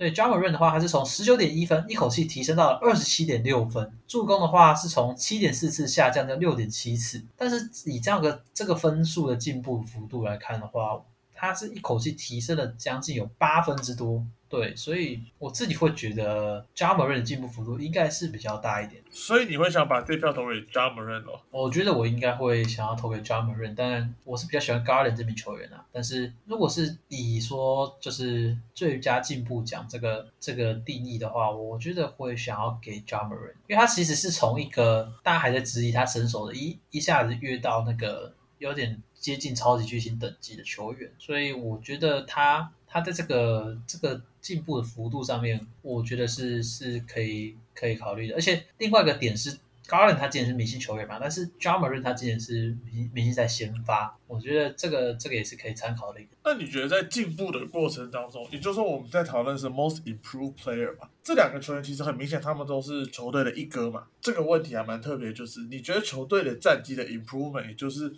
[0.00, 7.22] 所以 j a m a r n 的话，他是从十九点一分一口气提升到了二十七点六分，助攻的话是从七点四次下降到六点七次。
[7.36, 10.98] 但是以这样的这个分数的进步幅度来看的话，
[11.34, 14.24] 他是一口气提升了将近有八分之多。
[14.50, 19.00] 对，所以我自己会觉得 j a m a r n 的进步幅度应该是比较大一点。
[19.08, 21.40] 所以你会想把这票投给 j a m a r n 哦？
[21.52, 25.86] 我觉得我应该会想要投给 j a m a r n 当然我是比较喜欢 Garland 这名球员啊。
[25.92, 42.72] 但是如果是以说就是最佳进步奖这个这个定义的话，我觉得会想要给 j a m a r n 因为他其实是从一个大家还在质疑他身手的，一一下子跃到那个有点接近超级巨星等级的球员，所以我觉得他。
[42.92, 48.34] 他在这个这个进步的幅度上面，我觉得是是可以可以考虑的。
[48.34, 56.30] 而且另外一个点是，Garland 他今年是明星球员嘛，但是 j a m a r n 他今年是明明星在先发，我觉得这个这个也是可以参考的一个。
[56.44, 61.08] 那你觉得在进步的过程当中，也就是说我们在讨论是 Most Improved Player 嘛？
[61.22, 64.06] 这两个球员其实很明显，他们都是球队的一哥嘛。
[64.20, 68.12] 这个问题还蛮特别，就是你觉得球队的战绩的 improvement，也就是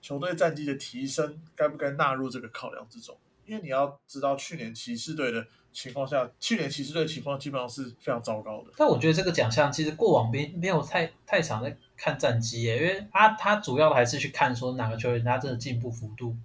[0.00, 3.16] 球队战绩的提升，该不该纳入这个考量之中？
[3.46, 8.72] 因为你要知道，去年骑士队的情况下，去年骑士队情况基本上是非常糟糕的。
[8.76, 16.36] 但我觉得这个奖项其实过往没没有太太常在看战绩耶，因为他他主要还是去看说哪个球员他真的进步幅度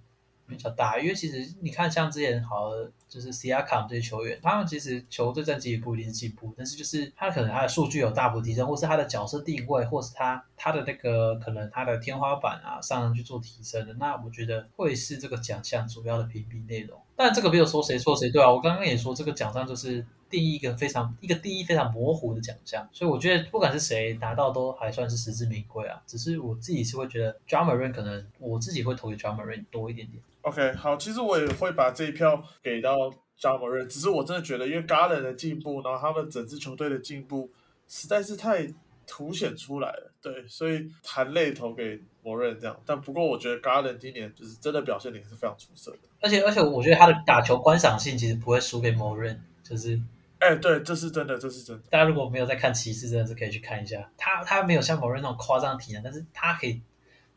[0.46, 0.98] 比较大。
[0.98, 2.70] 因为其实你看像之前好。
[3.12, 16.98] 就是 C R 卡这些球员，他们其实球队战绩也不一定是进步，但是就是他可能他的数据有大幅提升，或是他的角色定位，或是他他的那个可能他的天花板啊上去做提升的，那我觉得会是这个奖项主要的评比内容。
[17.14, 26.02] 但这个没有说谁错谁对啊，我刚刚也说这个奖项就是定义一个非常一个定义非常模糊的奖项，所以我觉得不管是谁拿到都还算是实至名归啊。
[26.06, 30.22] 只是我自己是会觉得 Drummer 可能我自己会投给 Drummer 多一点点。
[30.42, 32.96] OK，好，其实我也会把这一票给到
[33.36, 37.50] 加莫瑞只是我真的觉得，因为 Garland 的进步，然后他们整支球队的进步
[37.88, 38.66] 实在是太
[39.06, 42.76] 凸显出来了，对，所以含泪投给某人这样。
[42.84, 50.00] 但不过我觉得 Garland 今年就是真的表现的也是非常出色的，而且而且我觉得他的打球观赏性其实不会输给某人，就是，
[50.40, 51.82] 哎，对，这是真的，这是真的。
[51.88, 56.82] 大家如果没有在看骑士，真的是可以去看一下，他他没有像某人那种夸张体能，但是他可以。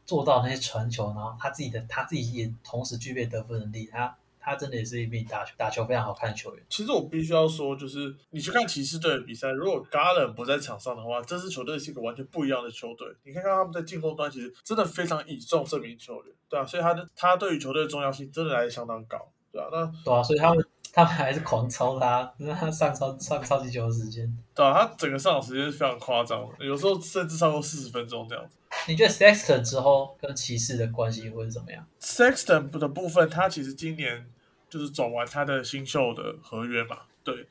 [0.05, 6.63] 做到那些传球，然后他自己的他自己也同时具备得分能力，他他真的也是一名打球打球非常好看的球员。
[6.69, 13.07] 其实我必须要说，就是你去看骑士队的比赛，如果 Garland 不在场上的话，这支球队是一个完全不一样的球队。
[13.23, 20.63] 你看看他们在进攻端，其实真的非常倚重这名球员，对啊，所以他的他对于球队的重要性真的来的相当高，对啊，那对啊，所以他们
[20.95, 28.55] 他们还是狂超他，让他上超上超级久的时间，对啊，他整个上场时间是非常夸张的，有时候甚至超过四十分钟这样子。
[28.87, 34.25] 你觉得 Sexton 之后跟骑士的关系会是怎么样？Sexton 的部分，他其实今年
[34.69, 37.45] 就是走完他的新秀的合约嘛，对，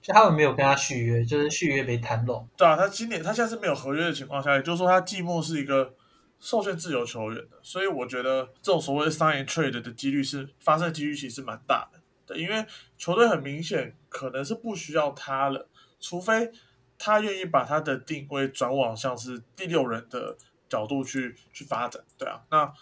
[0.00, 2.48] 就他们没有跟他续约，就是续约没谈拢。
[2.56, 5.92] 对啊，他今年他现在是没有合约的情况下，也就是说他季末是一个
[6.38, 12.64] 受限自由球员的，所以我觉得这种所谓的 sign trade 的几率是发生的几率其实蛮大的，对，因为
[12.98, 15.68] 球队很明显可能是不需要他了，
[16.00, 16.50] 除非
[16.98, 20.36] 他愿意把他的定位转往像是第六人的。
[20.66, 22.72] 角度去去发展，对啊，那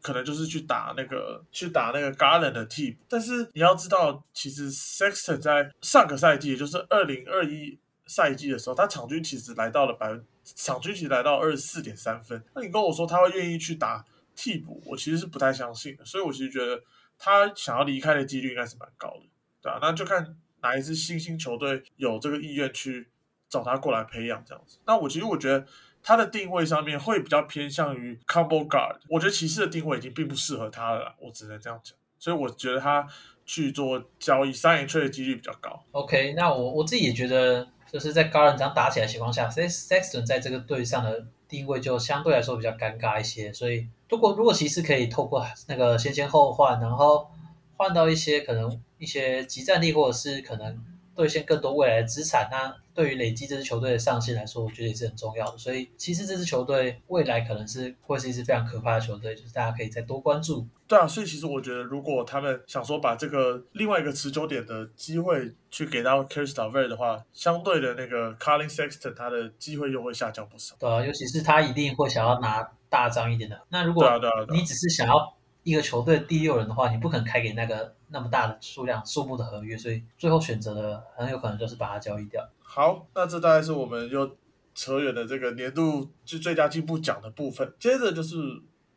[0.00, 7.76] 可能就是去打那个去打那个 Garland 的替补，但是你要知道，其实 Sexton 在上个赛季，也就是二零二一
[8.06, 12.40] 赛季的时候，他场均其实来到了百分，场均其实来到二十四点三分。
[12.54, 14.04] 那你跟我说他会愿意去打
[14.36, 16.80] 替补，我其实是不太相信的，所以我其实觉得
[17.24, 19.28] 他想要离开的几率应该是蛮高的，
[19.62, 23.08] 对啊，那就看哪一支新兴球队有这个意愿去
[23.48, 24.78] 找他过来培养这样子。
[24.86, 25.64] 那我其实我觉得。
[26.04, 31.96] 他的定位上面会比较偏向于 combo guard，我觉得骑士的定位已经并不适合他了，我只能这样讲。
[32.18, 33.06] 所以我觉得他
[33.46, 35.80] 去做交易三连吹的几率比较高。
[35.92, 43.52] OK，那我我自己也觉得，就是在高人这样打起来的情况下，Sexton 在这个队上的定位就相对来说比较尴尬一些。
[43.52, 47.28] 所以如果如果其实可以透过那个先先后换，然后
[47.76, 50.82] 换到一些可能一些集战力或者是可能
[51.14, 55.58] 兑现更多未来的资产，那对于累积这支球队的上限来说，我觉得也是很重要的。
[55.58, 60.66] 所以其实这支球队未来可能是会是一支非常可怕的球队，就是大家可以再多关注。
[60.86, 70.76] 对啊，所以其实我觉得，如果他们想说把这个另外一个持久点的机会去给到 k i r s t a v e r 的话，相对的那个 Carlin Sexton 他的机会又会下降不少。
[70.78, 73.58] 对啊，尤其是他一定会想要拿大张一点的。
[73.70, 74.06] 那如果
[74.52, 82.48] 你只是想要一个球队第六人的话，你不可能开给那个那么大的数量数目的合约，所以最后选择的很有可能就是把它交易掉。
[82.60, 84.36] 好，那这大概是我们又
[84.74, 87.72] 扯远的这个年度就最佳进步奖的部分。
[87.78, 88.36] 接着就是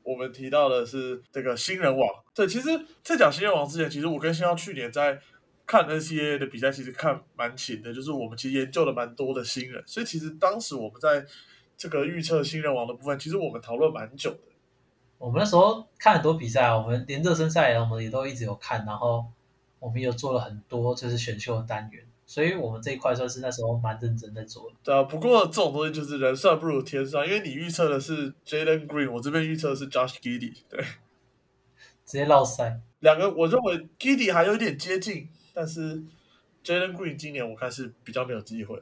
[0.02, 2.08] 我们提到的是这个新人王。
[2.34, 2.70] 对，其实，
[3.04, 5.20] 在讲新人王之前，其实我跟新耀去年在
[5.68, 11.26] 看 NCAA 的比赛，其实看蛮勤的，就是我们其实研究了蛮多的新人，所以其实当时我们在
[11.78, 14.40] 这个预测新人王的部分，其实我们讨论蛮久的。
[15.26, 19.26] 我们那时候看很多比赛啊，我们连热身赛我们也都一直有看，然后
[19.80, 24.76] 我们也有做了很多就是选秀的单元，所以我们这一块算是那时候蛮认真在做的。
[24.84, 30.80] 对啊，不过这种东西就是人算不如天算，因为你预测的是 Jalen Green，我这边预测的是 Josh Giddey，对。
[32.06, 36.04] 直接绕赛，两个我认为 Giddy 还有一点接近，但是
[36.64, 38.80] Jalen Green 今年我看是比较没有机会。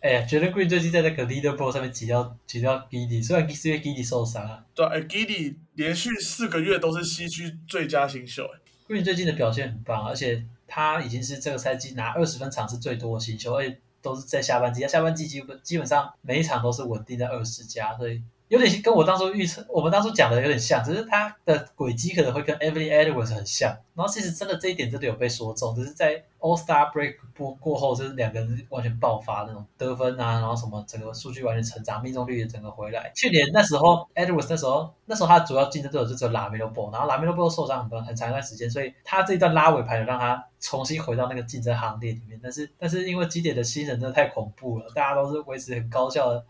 [0.00, 4.64] 哎呀，觉得 Green 最近在那个 Leaderboard 上面挤掉挤掉 Giddy，虽然是因为 Giddy 受伤啊。
[4.74, 23.70] 对啊，哎，Giddy 连续四个月都是西区最佳新秀，哎，，Green 最近的表现很棒，而且他已经是这个赛季拿二十分场次最多的新秀，而且都是在下半季，他下半季基本基本上每一场都是稳定在二十加，所以有点跟我当初预测，我们当初讲的有点像，只是他的轨迹可能会跟 Evan Edwards 很像。
[23.94, 33.12] 然后其实真的这一点真的有被说中，只是在 All Star Break 过过后，就是两个人完全爆发那种得分啊，然后什么整个数据完全成长，命中率也整个回来。
[33.14, 42.40] 去年那时候 Edwards 那时候那时候他主要竞争对手就只有拉梅洛波，然后拉梅洛波受伤很多很长一段时间，所以他这一段拉尾盘有让他重新回到那个竞争行列里面。
[42.42, 46.44] 但是但是因为基点的新人真的太恐怖了，大家都是维持很高效的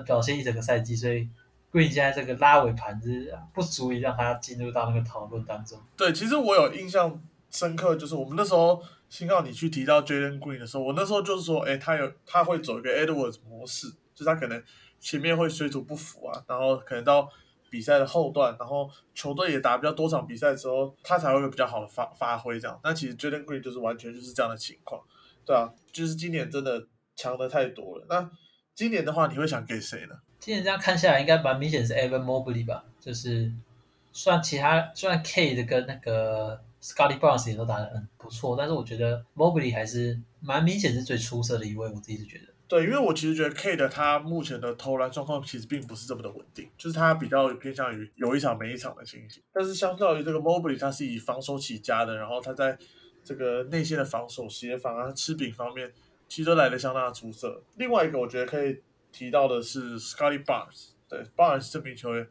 [0.00, 1.28] 表现一整个赛季，所以。
[1.70, 5.78] Green 现在这个拉尾盘是不足以让他进入到那个讨论当中。
[5.98, 14.64] 对，其实我有印象深刻，就是我们那时候新奥你去提到 Jalen Green 的时候，我那时候就是说，哎，他有他会走一个 Edwards 模式，就是他可能
[14.98, 17.28] 前面会水土不服啊，然后可能到
[17.68, 22.80] 比赛的后段，然后球队也打比较多场比赛之后，他才会有比较好的发发挥这样。
[22.82, 25.02] 那其实 Jaden Green 就是完全就是这样的情况，
[25.44, 28.06] 对啊，就是今年真的强的太多了。
[28.08, 28.30] 那
[28.78, 30.14] 今年的话，你会想给谁呢？
[30.38, 33.52] 今年这样看下来，应该蛮明显是 Evan Mobley 吧，就是
[34.12, 42.44] 算其他虽然 K 的跟那个 Scotty Barnes 也都打得很不错，但是我觉得 Mobley 还是蛮明显是最出色的一位，我自己是觉得。
[42.68, 49.42] 对，因为我其实觉得 K 的他目前的投篮状况其实并不是这么的稳定，就是他比较偏向于有一场没一场的情形。
[49.52, 52.78] 但是相较于这个 Mobley，他是以防守起家的，然后他在
[53.24, 55.92] 这个内线的防守、协防啊、吃饼方面，
[56.28, 57.62] 其实来的相当出色。
[57.76, 62.28] 另外一个我觉得可以提到的是 Scotty Barnes，对 Barnes 这名球员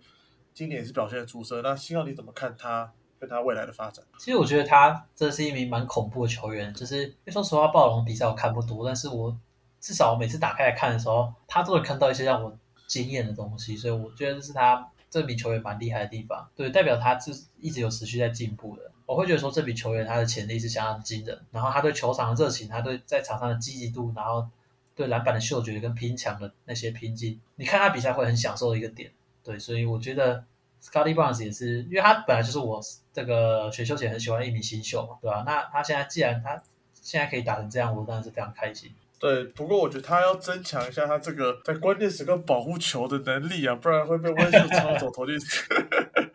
[0.54, 1.62] 今年也是表现的出色。
[1.62, 4.06] 那希望你怎么看他跟他未来的发展？
[4.20, 9.36] 其实我觉得他这是一名蛮恐怖的球员，就是因为说实话，暴龙比赛我看不多，但是我
[9.80, 12.56] 至少我每次打开来看的时候，他都会看到一些让我
[12.88, 18.92] 惊艳的东西，所以我觉得这是他这名球员蛮厉害的地方，对，代表他是一直有持续在进步的。
[19.08, 24.46] 我会觉得说这名球员他的潜力是相当惊人，然后他对球场的热情，他对在场上的积极度，然后
[24.94, 29.10] 对篮板的嗅觉跟拼抢的那些拼劲，你看他比赛会很享受的一个点。
[29.44, 30.44] 对，所以我觉得
[30.84, 32.82] Scotty Barnes 也是，因为他本来就是我
[33.14, 35.44] 这个选秀前很喜欢的一名新秀嘛，对吧？
[35.46, 36.62] 那他现在既然他
[36.94, 38.92] 现在可以打成这样，我当然是非常开心。
[39.20, 45.66] 对，不过我觉得他要增强一下他这个在关键时刻保护球的能力啊，不然会被温数抄走投进去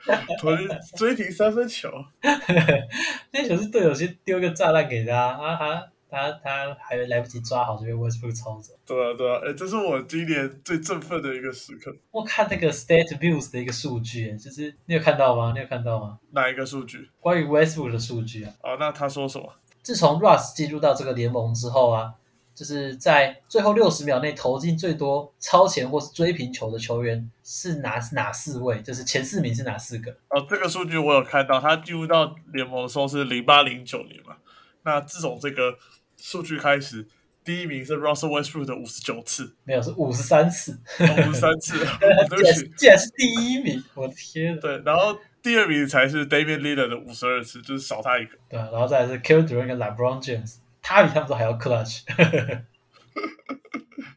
[0.41, 1.91] 投进追平三分球。
[3.33, 8.75] 那球是队友先丢一个炸弹给他，啊他他他还来不及抓好，就被 Westbrook 抽走。
[8.87, 11.95] 对啊，对啊，哎，这是我今年最振奋的一个时刻。
[12.11, 15.53] 我看那个 State Views 的一个数据，就是你有看到吗？
[15.55, 16.19] 你有看到吗？
[16.33, 17.09] 哪一个数据？
[17.21, 18.53] 关于 Westbrook 的数据啊。
[18.63, 19.55] 哦，那他说什么？
[19.83, 22.15] 自从 Russ 进入到这个联盟之后啊，
[22.63, 28.81] 就是在最后六十秒内投进最多超前或是追平球的球员是哪哪四位？
[28.83, 30.13] 就是前四名是哪四个？
[30.29, 34.37] 哦，这个数据我有看到，他进入到联盟的时候是零八零九年嘛。
[34.85, 35.77] 那自从这个
[36.17, 37.05] 数据开始，
[37.43, 43.83] 第一名是 Russell Westbrook 的五十九次，没有是五十三次，五十三次， 哦对不起，竟然是第一名！
[43.95, 44.57] 我的天！
[44.61, 48.39] 对，然后第二名才是 Damian Lillard 的五十二次，就是少他一个。
[48.49, 52.03] 对啊，然后再来是 Kevin Durant 跟 LeBron James，他比他们都还要 clutch。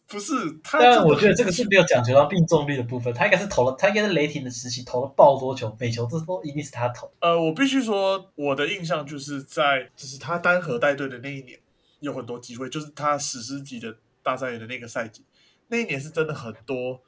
[0.07, 7.11] 不是他，当然，我觉得这个是没有讲究到命中率的部分，他应该是投了，他应该是雷霆的时期投了爆多球，每球这都一定是他投。
[7.19, 11.59] 呃，我必须说，我的印象就是在就是他单核带队的那一年，
[11.99, 15.25] 有很多机会，就是他史诗级的大三元的那个赛季，
[15.67, 17.01] 那一年是真的很多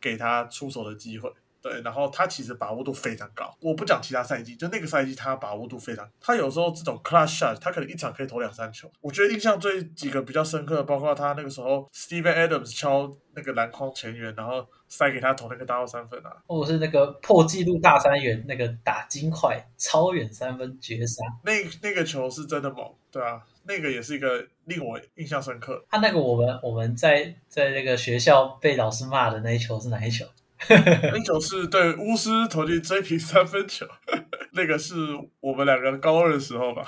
[0.00, 1.30] 给他出手的机会。
[1.64, 3.50] 对，然后他其实把握度非常高。
[3.58, 6.06] 我不讲其他赛季，就那个赛季他把握度非常。
[6.20, 8.86] 他有时候这种 clutch shot，他可能一场可以投两三球。
[9.00, 21.24] 我觉得印象最几个比较深刻的，包括他那个时候 Steven Adams 敲那个篮筐前缘，然后塞给他投那个大号三分啊，或者是那个破纪录大三元那个打金块超远三分绝杀。
[21.44, 25.82] 那那个球是真的猛，对啊，那个也是一个令我印象深刻。
[25.88, 30.26] 他那个我们我们在在那个学校被老师骂的那一球是哪一球？
[31.12, 33.86] 那球是对巫师投进追平三分球，
[34.52, 34.94] 那个是
[35.40, 36.84] 我们两个高二的时候吧。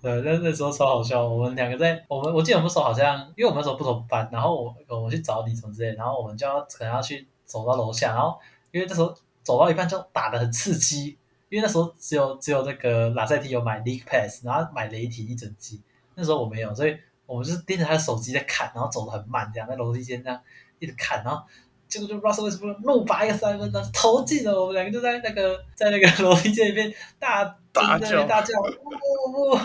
[0.00, 1.26] 对，那那时候超好笑。
[1.26, 8.38] 我们两个在我们我记得我们那时候好像，因为我们那时候不同班，然后我我去找你什么之类，然后我们就要可能要去走到楼下，然后
[8.70, 9.12] 因为那时候
[9.42, 11.18] 走到一半就打的很刺激，
[11.48, 15.82] 因为那时候只有只有那个拉塞提有买 League Pass，然后买雷霆一整季，
[16.14, 20.40] 那时候我没有，所以我们就是盯着他的手机在看，然后走的很慢，这样在楼梯间这样
[20.78, 21.42] 一直看，然后。
[21.88, 24.60] 结果就 Russell Westbrook 怒拔一个三分，投进了。
[24.60, 29.58] 我们两个就在那个在那个楼梯间里面大大叫大叫，呜呜呜！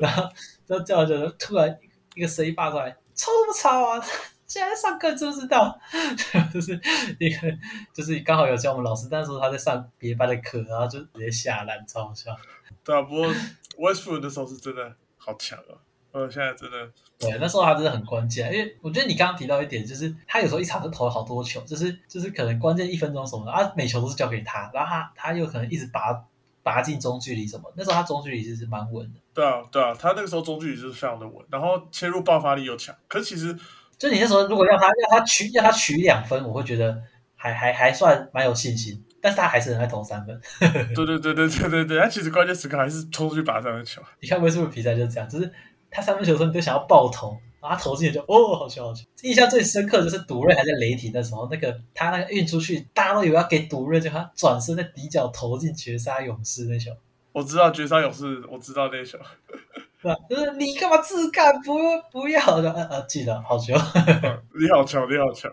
[0.00, 0.28] 然后
[0.66, 1.76] 就叫着，突然
[2.14, 4.06] 一个声音发出来：“吵什么吵啊！
[4.46, 5.76] 现在上课知不知道？”
[6.54, 6.80] 就是
[7.18, 7.52] 一个
[7.92, 12.30] 就是刚好有教我们老师，但是他在上别班的课，然后就直接下篮，超好笑。
[12.84, 13.26] 对啊，不过
[13.78, 15.74] Westbrook 的时候是真的好强啊。
[16.14, 16.88] 呃，现在真的
[17.18, 26.24] 对，那时候他真的很关键，因为我觉得你刚刚提到一点，就是他有时候一场就投了好多球，就是就是可能关键一分钟什么的啊，每球都是交给他，然后他他又可能一直拔
[26.62, 29.18] 拔进中距离什么，那时候他中距离其实蛮稳的。
[29.34, 32.94] 对啊，对啊，他那个时候中距离就是非常的稳，然后切入爆发力又强。
[33.08, 33.52] 可是其实
[33.98, 36.96] 就你那时候如果要他要他取要他取两分，我会觉得
[37.34, 40.40] 还还还算蛮有信心，但是他还是很爱投三分。
[40.94, 44.00] 对对对对对对对，他其实关键时刻还是冲出去拔三分球。
[44.22, 45.52] 你看威斯布比赛就是这样，就是。
[45.94, 49.04] 他三分球的时候，你都想要爆头，然后他投进去就哦，好球好球。
[49.22, 56.90] 印象最深刻就是独瑞还在雷霆的时候，那个他那个运出去，大家都以为要给独瑞，就他转身在底角投进绝杀勇士那球。
[57.30, 59.18] 我知道绝杀勇士，我知道那球。
[60.28, 61.60] 就是你干嘛自干？
[61.62, 61.72] 不
[62.10, 63.74] 不要的，呃呃，记得 好球。
[63.74, 65.50] 你好强，你好强。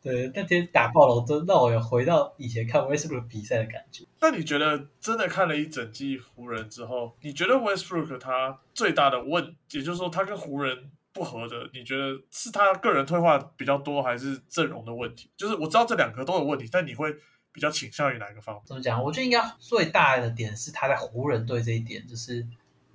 [0.00, 4.04] 对，那天打爆了，真让我有回到以前看 Westbrook 比赛的感觉。
[4.20, 15.28] 那你觉得真的看了一整季湖人之后，你觉得 Westbrook 他最大的问，也就是说他跟湖人不合的，你觉得是他个人退化比较多，还是阵容的问题？
[15.36, 17.12] 就是我知道这两个都有问题，但你会
[17.52, 18.62] 比较倾向于哪个方面？
[18.66, 19.02] 怎么讲？
[19.02, 22.46] 我觉得应该最大的点是他在湖人队这一点，就是。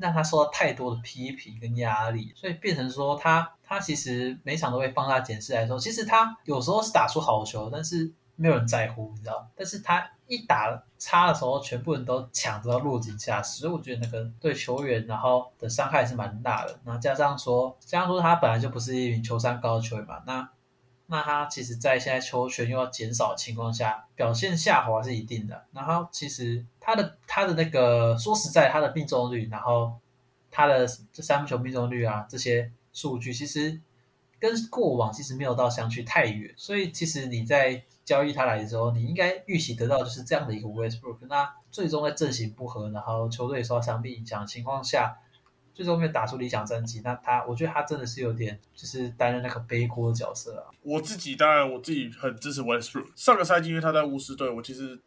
[0.04, 9.48] 让他受到太多的批评跟压力，所以变成说他他其实每场都会放大检视来说，其实他有时候是打出好球，但是没有人在乎，你知道？
[9.56, 16.78] 但是他一打差的时候，全部人都抢着要落井下石，所以我觉得那个对球员然后的伤害是蛮大的。
[16.84, 20.50] 然后加上说，加上说他本来就不是一名球商高的球员嘛，那
[21.08, 25.66] 那他其实在现在球权又要减少的情况下，表现下滑是一定的。
[25.72, 26.66] 然后其实。
[26.86, 29.94] 他的他的那个说实在，他的命中率，然后
[30.52, 33.80] 他的这三分球命中率啊，这些数据其实
[34.38, 36.54] 跟过往其实没有到相去太远。
[36.58, 41.20] 所以其实你在交易他来的时候，你应该预期得到就是这样的一个 Westbrook。
[41.30, 45.18] 那最终在阵型不合，然后球队受到伤病影响的情况下，
[45.74, 47.02] 最终没有打出理想战绩。
[47.04, 50.72] 那他，我觉得他真的是有点就是担任那个背锅的角色啊。
[50.82, 53.08] 我自己当然我自己很支持 Westbrook。
[53.16, 55.00] 上个赛季因为他在巫师队，我其实。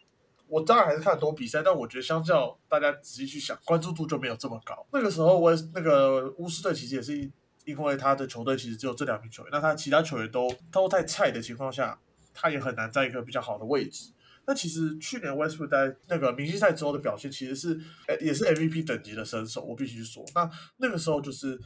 [0.49, 4.87] 我当然还是看很多比赛，但我觉得相较大家仔细去想，关注度就没有这么高。
[4.93, 7.29] 那个时候，我那个巫师队其实也是
[7.65, 11.99] 因为他的球队其实只有这两名球员，那他其他球员都都太菜的情况下，
[12.33, 14.13] 他也很难在一个比较好的位置。
[14.47, 17.79] 那其实去年 Westbrook 在那个明星赛之后的表现，其实是
[18.21, 20.25] 也是 MVP 等级的身手，我必须说。
[20.35, 21.61] 那那个时候就是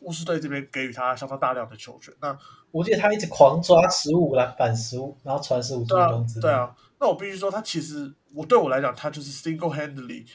[0.00, 2.12] 巫师队这边给予他相当大量的球权。
[2.20, 2.36] 那
[2.70, 6.74] 我记得他一直狂抓十五篮板十五，然后传十五助攻之类对啊。
[6.98, 10.26] 那我必须说，他其实我对我来讲，他就是 single handedly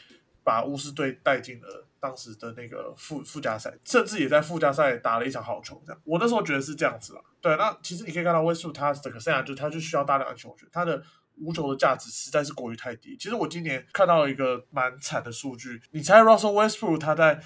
[0.44, 5.82] 把巫师队带进了当时的那个附附加赛，甚至也在附加赛打了一场好球。
[5.86, 7.22] 这样，我那时候觉得是这样子啊。
[7.42, 11.02] 对，那其实你可以看到威数，他整个生涯就他就需要大量的球权，他的
[11.38, 13.16] 无球的价值实在是过于太低。
[13.18, 17.42] 其实我今年看到一个蛮惨的数据，你猜 Russell Westbrook 他在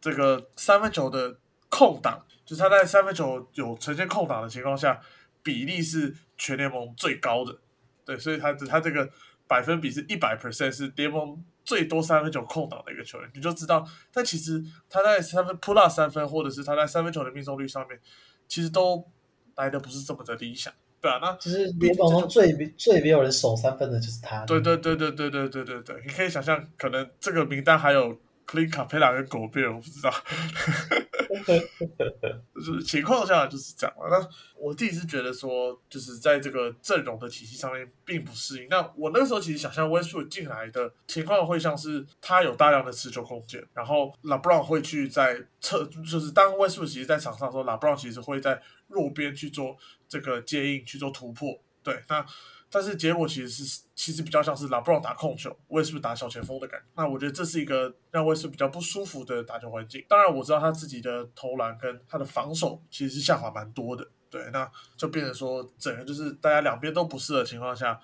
[0.00, 5.00] 这个三分球的空档，就是他在三分球有呈现空档的情况下，
[5.42, 7.58] 比例是全联盟最高的。
[8.04, 9.08] 对，所以他他这个
[9.46, 14.60] 百分比是一百 percent，是联盟最多三分球空档的一个球员，你就知道，但其实
[14.90, 18.00] 他在三分 pull up 三分，或者是他在三分球的命中率上面，
[18.48, 19.08] 其实都
[19.54, 20.72] 来的不是这么的理想，
[21.02, 24.46] 对啊，那其实联盟中最最没有人守三分的就是他。
[24.46, 30.14] 对对对对对对对对对，你可以想象，可能这个名单还有 Clint Capela 跟狗贝尔，我不知道。
[32.54, 34.08] 就是情况下就是这样了。
[34.10, 38.68] 那我自己是觉得说，就是在这个阵容的体系上面并不适应。
[38.68, 49.76] 那我那个时候其实想象威斯布进来的情况会像是他有大量的持球空间，然后拉布朗会去在侧，就是当威斯布其实在场上的时候，拉布朗其实会在弱边去做
[50.12, 51.58] 这个接应去做突破。
[51.82, 52.26] 对，那。
[52.74, 56.86] 但是结果其实是，其实比较像是拉布朗打控球，威斯布打小前锋的感觉。
[56.96, 60.02] 那我觉得这是一个让威斯比较不舒服的打球环境。
[60.08, 64.08] 当然我知道他自己的投篮跟他的防守其实是下滑蛮多的。
[64.30, 68.00] 对，那就变成说整个就是大家两边都不适的情况下，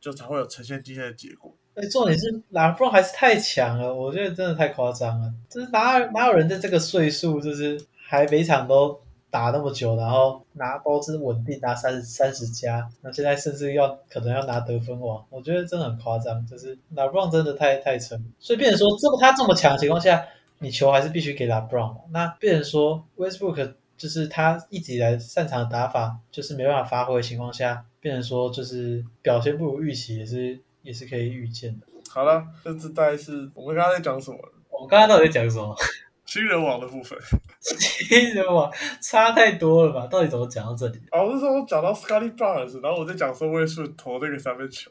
[0.00, 1.52] 就才会有呈现今天的结果。
[1.74, 5.34] 哎，重点是拉布朗还是太强了，我觉得真的太夸张了。
[5.50, 9.02] 就是哪哪有人在这个岁数，就是还每场都。
[9.32, 20.22] 打那么久，然后拿包是稳定拿三十三十加，那现在甚至要可能要拿得分王，我觉得真的很夸张，就是拉布朗真的太太沉，所以变成说这么他这么强的情况下，
[20.58, 21.96] 你球还是必须给拉布朗。
[22.10, 31.86] 那变成说 Westbrook 就是他一直以来擅长的打法，就是没办法发挥的情况下，变成说就是表现不如预期，也是也是可以预见的。
[32.10, 34.36] 好了，这次大概是我们刚刚在讲什么？
[34.68, 35.74] 我们刚刚到底在讲什么？
[36.24, 37.18] 新人王的部分，
[37.62, 40.06] 新人网差太多了吧？
[40.08, 40.98] 到底怎么讲到这里？
[41.12, 44.90] 哦，是说讲到 Scotty Barnes，然后我在讲说我是投那个三分球。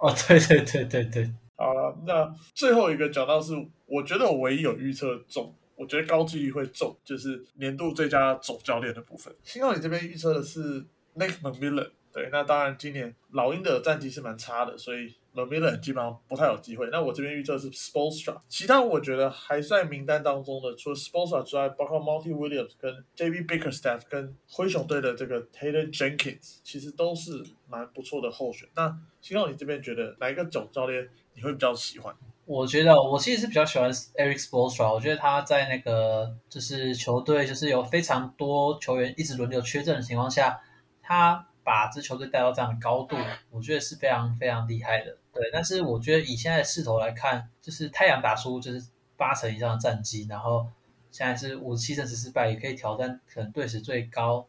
[0.00, 1.30] 哦，对对对对对。
[1.56, 3.54] 好了，那最后一个讲到是，
[3.86, 9.34] 我觉得我唯一有预测中，我觉得高几率会中，就是年度最佳总教练的部分。
[9.42, 10.80] 新奥你这边预测的是
[11.16, 15.14] Nick McMillan，对，那当然今年老鹰的战绩是蛮差的，所以。
[15.34, 16.88] L m i l l 基本上不太有机会。
[16.90, 23.40] 那我这边预测是 Spolstra，其他我觉得还算名单当中的，除了 Spolstra 之外，包括 Monty Williams 跟 J.B.
[23.40, 28.68] Bickerstaff 跟灰熊队的这个 Taylor Jenkins，其实都是蛮不错的候选。
[28.74, 32.14] 那星浩，你这边觉得哪一个总教练你会比较喜欢？
[32.44, 40.60] 我觉得我其实是比较喜欢 Eric Spolstra，我觉得他在那个就是球队就是有非常多球员一直轮流缺阵的情况下，
[41.00, 43.16] 他把支球队带到这样的高度，
[43.50, 45.16] 我觉得是非常非常厉害的。
[45.34, 48.84] 对，但是我觉得以现在的势头来看，就是太阳打出就是
[49.16, 50.66] 八成以上的战绩，然后
[51.10, 54.46] 现在是五十七胜十失败，也可以挑战可能队史最高。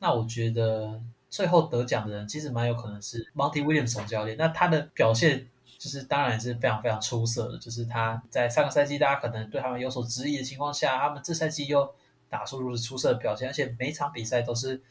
[0.00, 1.00] 那我觉得
[1.30, 4.36] 最后得奖的人其实蛮有可能是 Monty Williams 总教练。
[4.36, 5.48] 那他的表现
[5.78, 11.94] 就是当然是非常非常出色的，就是他在上个赛季大家可能对他们有所质疑的情况下，他们这赛季又
[12.28, 14.82] 打出如此出色的表现，而且每场比赛都是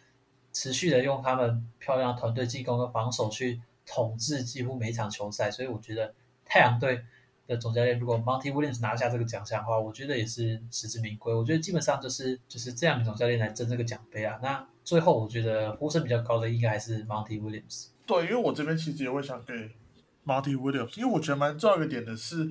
[0.54, 3.60] 持续的用他们漂亮团队进攻和防守去。
[3.86, 6.14] 统治几乎每一场球赛，所以我觉得
[6.44, 7.04] 太阳队
[7.48, 11.34] 的总教练如果 Monty Williams 拿下这个奖项的话，我觉得也是实至名归。
[11.34, 14.40] 我觉得基本上就是就是这样的总教练来争这个奖杯啊。
[14.42, 17.88] 那最后我觉得呼声比较高的应该还是 Monty Williams。
[18.08, 19.54] 对，因为我这边其实也会想给
[20.26, 22.50] Monty Williams，因为我觉得蛮重要一个点的是，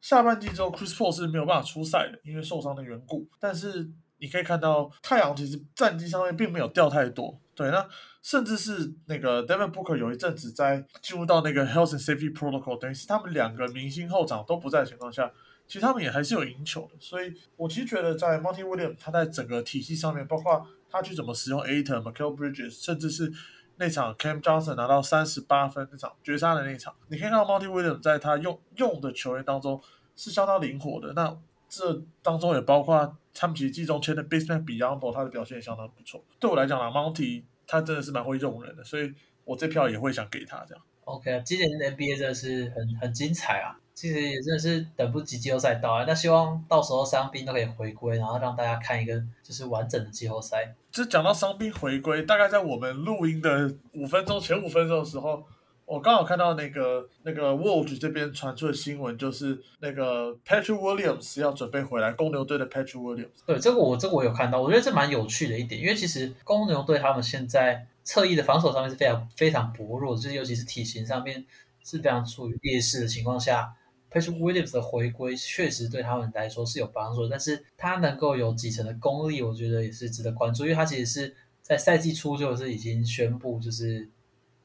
[0.00, 3.26] 下半季之后 Chris Paul 是没有办法出赛的，因为受伤的缘故。
[3.40, 7.38] 但是你可以看到太阳其实战绩上面并没有掉太多。
[7.54, 7.86] 对，那
[8.26, 15.30] 甚至是那个 Devin Booker 有一阵子在进入到那个 Health and Safety Protocol，等于是他们两个明星后场都不在的情况下，
[15.68, 16.96] 其实他们也还是有赢球的。
[16.98, 23.32] 所以我其实觉得在 Monty Williams 他在整个体系上面，包括他去怎么使用 Aton、Michael Bridges，甚至是
[23.76, 29.80] 那场 Cam Johnson 拿到三十八分那场绝杀的那场，你可以看到 Monty Williams 在他用用的球员当中
[30.16, 31.12] 是相当灵活的。
[31.12, 36.24] 那这当中也包括他们其实季中签的 Baseman Beyond，他的表现也相当不错。
[36.40, 39.12] 对我来讲呢，Monty 他真的是蛮会用人的，所以
[39.44, 40.84] 我这票也会想给他这样。
[41.04, 43.78] OK，今年的 NBA 真的是很很精彩啊！
[43.94, 46.04] 其实也真的是等不及季后赛到来。
[46.04, 50.74] 那希望到时候伤兵都可以回归，然后让大家看一个就是完整的季后赛。
[50.90, 55.44] 就讲到伤兵回归，大概在我们录音的五分钟前五分钟的时候。
[55.86, 63.28] 我刚好看到那个那个 Wolves 这边传出的新闻，就是那个 Patrick Williams 要准备回来，公牛队的 Patrick Williams。
[63.46, 71.44] 对，这个我这个我有看到，我觉得这蛮有趣的一点，因为其实公牛队他们现在侧翼的防守上面是非常非常薄弱，就是尤其是体型上面
[71.84, 73.72] 是非常处于劣势的情况下
[74.10, 84.10] ，Patrick Williams 的回归确实对他们来说是有帮助，但是他能够有几成的功力，我觉得也是值得关注，因为他其实是在赛季初就是已经宣布就是。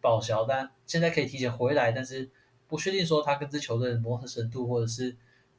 [0.02, 2.30] 报销，但现在可以提前回来，但是
[2.68, 5.16] 不确定说他跟这球队的磨合程度，或者是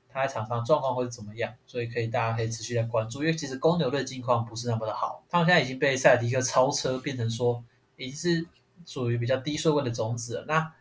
[0.09, 3.21] 他在场上状况会怎么样，所以可以大家可以持续来关注。
[3.21, 7.65] 因为其实公牛队的近况不是那么的好，他们现在已经被塞尔迪克超车，变成说
[7.97, 8.47] 已经是
[8.85, 10.45] 属于比较低顺位的种子了。
[10.47, 10.75] 那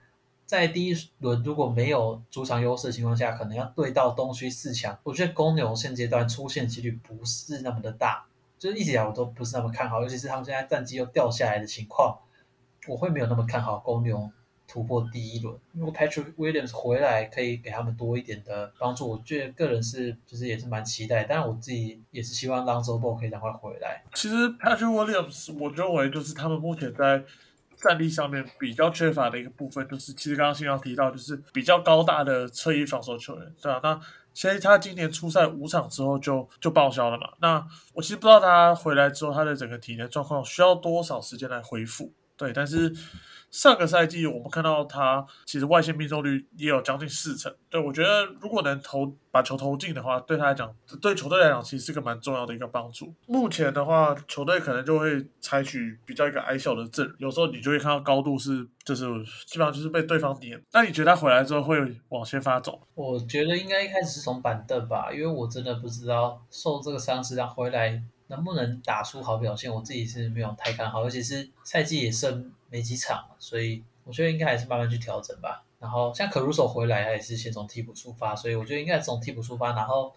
[0.45, 8.26] 在第一轮如果没有主场优势的情况下，可能要对到东区四强，我觉得公牛现阶段出现几率不是那么的大，
[8.59, 12.20] 就是一直以来我都不是那么看好，尤其是他们现在战绩又掉下来的情况。
[12.88, 14.29] 我会没有那么看好公牛
[14.67, 15.55] 突破第一轮。
[15.73, 21.25] 如果 Patrick Williams 回来可以给他们多一点的帮助，我觉得个人是就是也是蛮期待。
[21.25, 24.03] 但是我自己也是希望 Lonzo Ball 可以赶快回来。
[24.13, 27.23] 其实 Patrick Williams 我认为就是他们目前在
[27.77, 33.99] 战力上面比较缺乏的一个部分，就是其实刚刚新阳提到，就是比较高大的侧翼防守球员，对啊，那
[34.34, 37.27] 其实他今年出赛五场之后就就报销了嘛。
[37.41, 42.11] 那我其实不知道他回来之后他的整个体能状况需要多少时间来恢复，
[42.42, 42.92] 对，但是。
[43.52, 53.14] 上个赛季我们看到他其实外线命中率也有将近四成，对我觉得如果能投把球投进的话，对他来讲，对球队来讲其实是个蛮重要的一个帮助。
[53.28, 59.04] 目前的话，球队可能就会采取比较一个矮小的阵，有时候你就会看到高度是就是
[59.46, 60.58] 基本上就是被对方点。
[60.72, 61.78] 那你觉得他回来之后会
[62.08, 62.80] 往前发走？
[62.96, 72.51] 我觉得应该一开始是从板凳吧，因为我真的不知道受这个伤势让回来能不能打出好表现，我自己是没有太看好，尤其是赛季也剩。
[72.73, 75.61] 没几场，所以我觉得应该还是慢慢去调整吧。
[75.77, 80.15] 然后像可鲁手回来，他也是先从替补出发，所以我觉得应该从替补出发，然后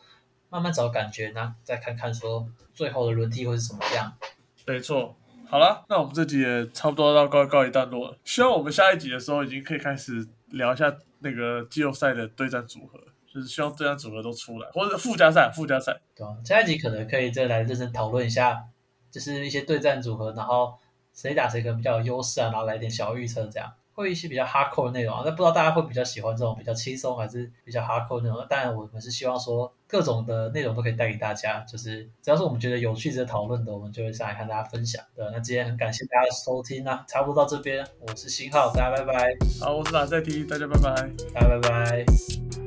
[0.50, 4.16] 慢慢找感觉，那再看看说最后的轮替会是什么样。
[4.68, 5.16] 没错，
[5.48, 8.16] 好了，那我们这集也差不多到告告一段落了。
[8.24, 13.00] 希望我们下一集的时候已经可以开始聊一下那个季后赛的对战组合，
[13.34, 16.00] 就是希望对战组合都出来，或者附加赛，附加赛。
[16.14, 18.64] 对啊，下一集可能可以再来认真讨论一下，
[19.10, 20.74] 就是一些对战组合，然后。
[21.16, 22.50] 谁打谁可能比较有优势啊？
[22.50, 25.22] 然后来点小预测，这样会一些比较 hardcore 的内容啊。
[25.24, 28.44] 那不知道大家会比较喜欢这种比较轻松，还是比较 hardcore 内容？
[28.50, 35.00] 当然，我们是希望说各种的内容都可以带给大家，就是只要是我们觉得有趣、值得讨论的，我们就会上来和大家分享。
[35.14, 39.36] 对，那今天很感谢大家的收听啊，差不多到这边，我是新浩，大家拜拜。
[39.60, 42.63] 好，我是马赛提，大家拜拜，大家拜拜。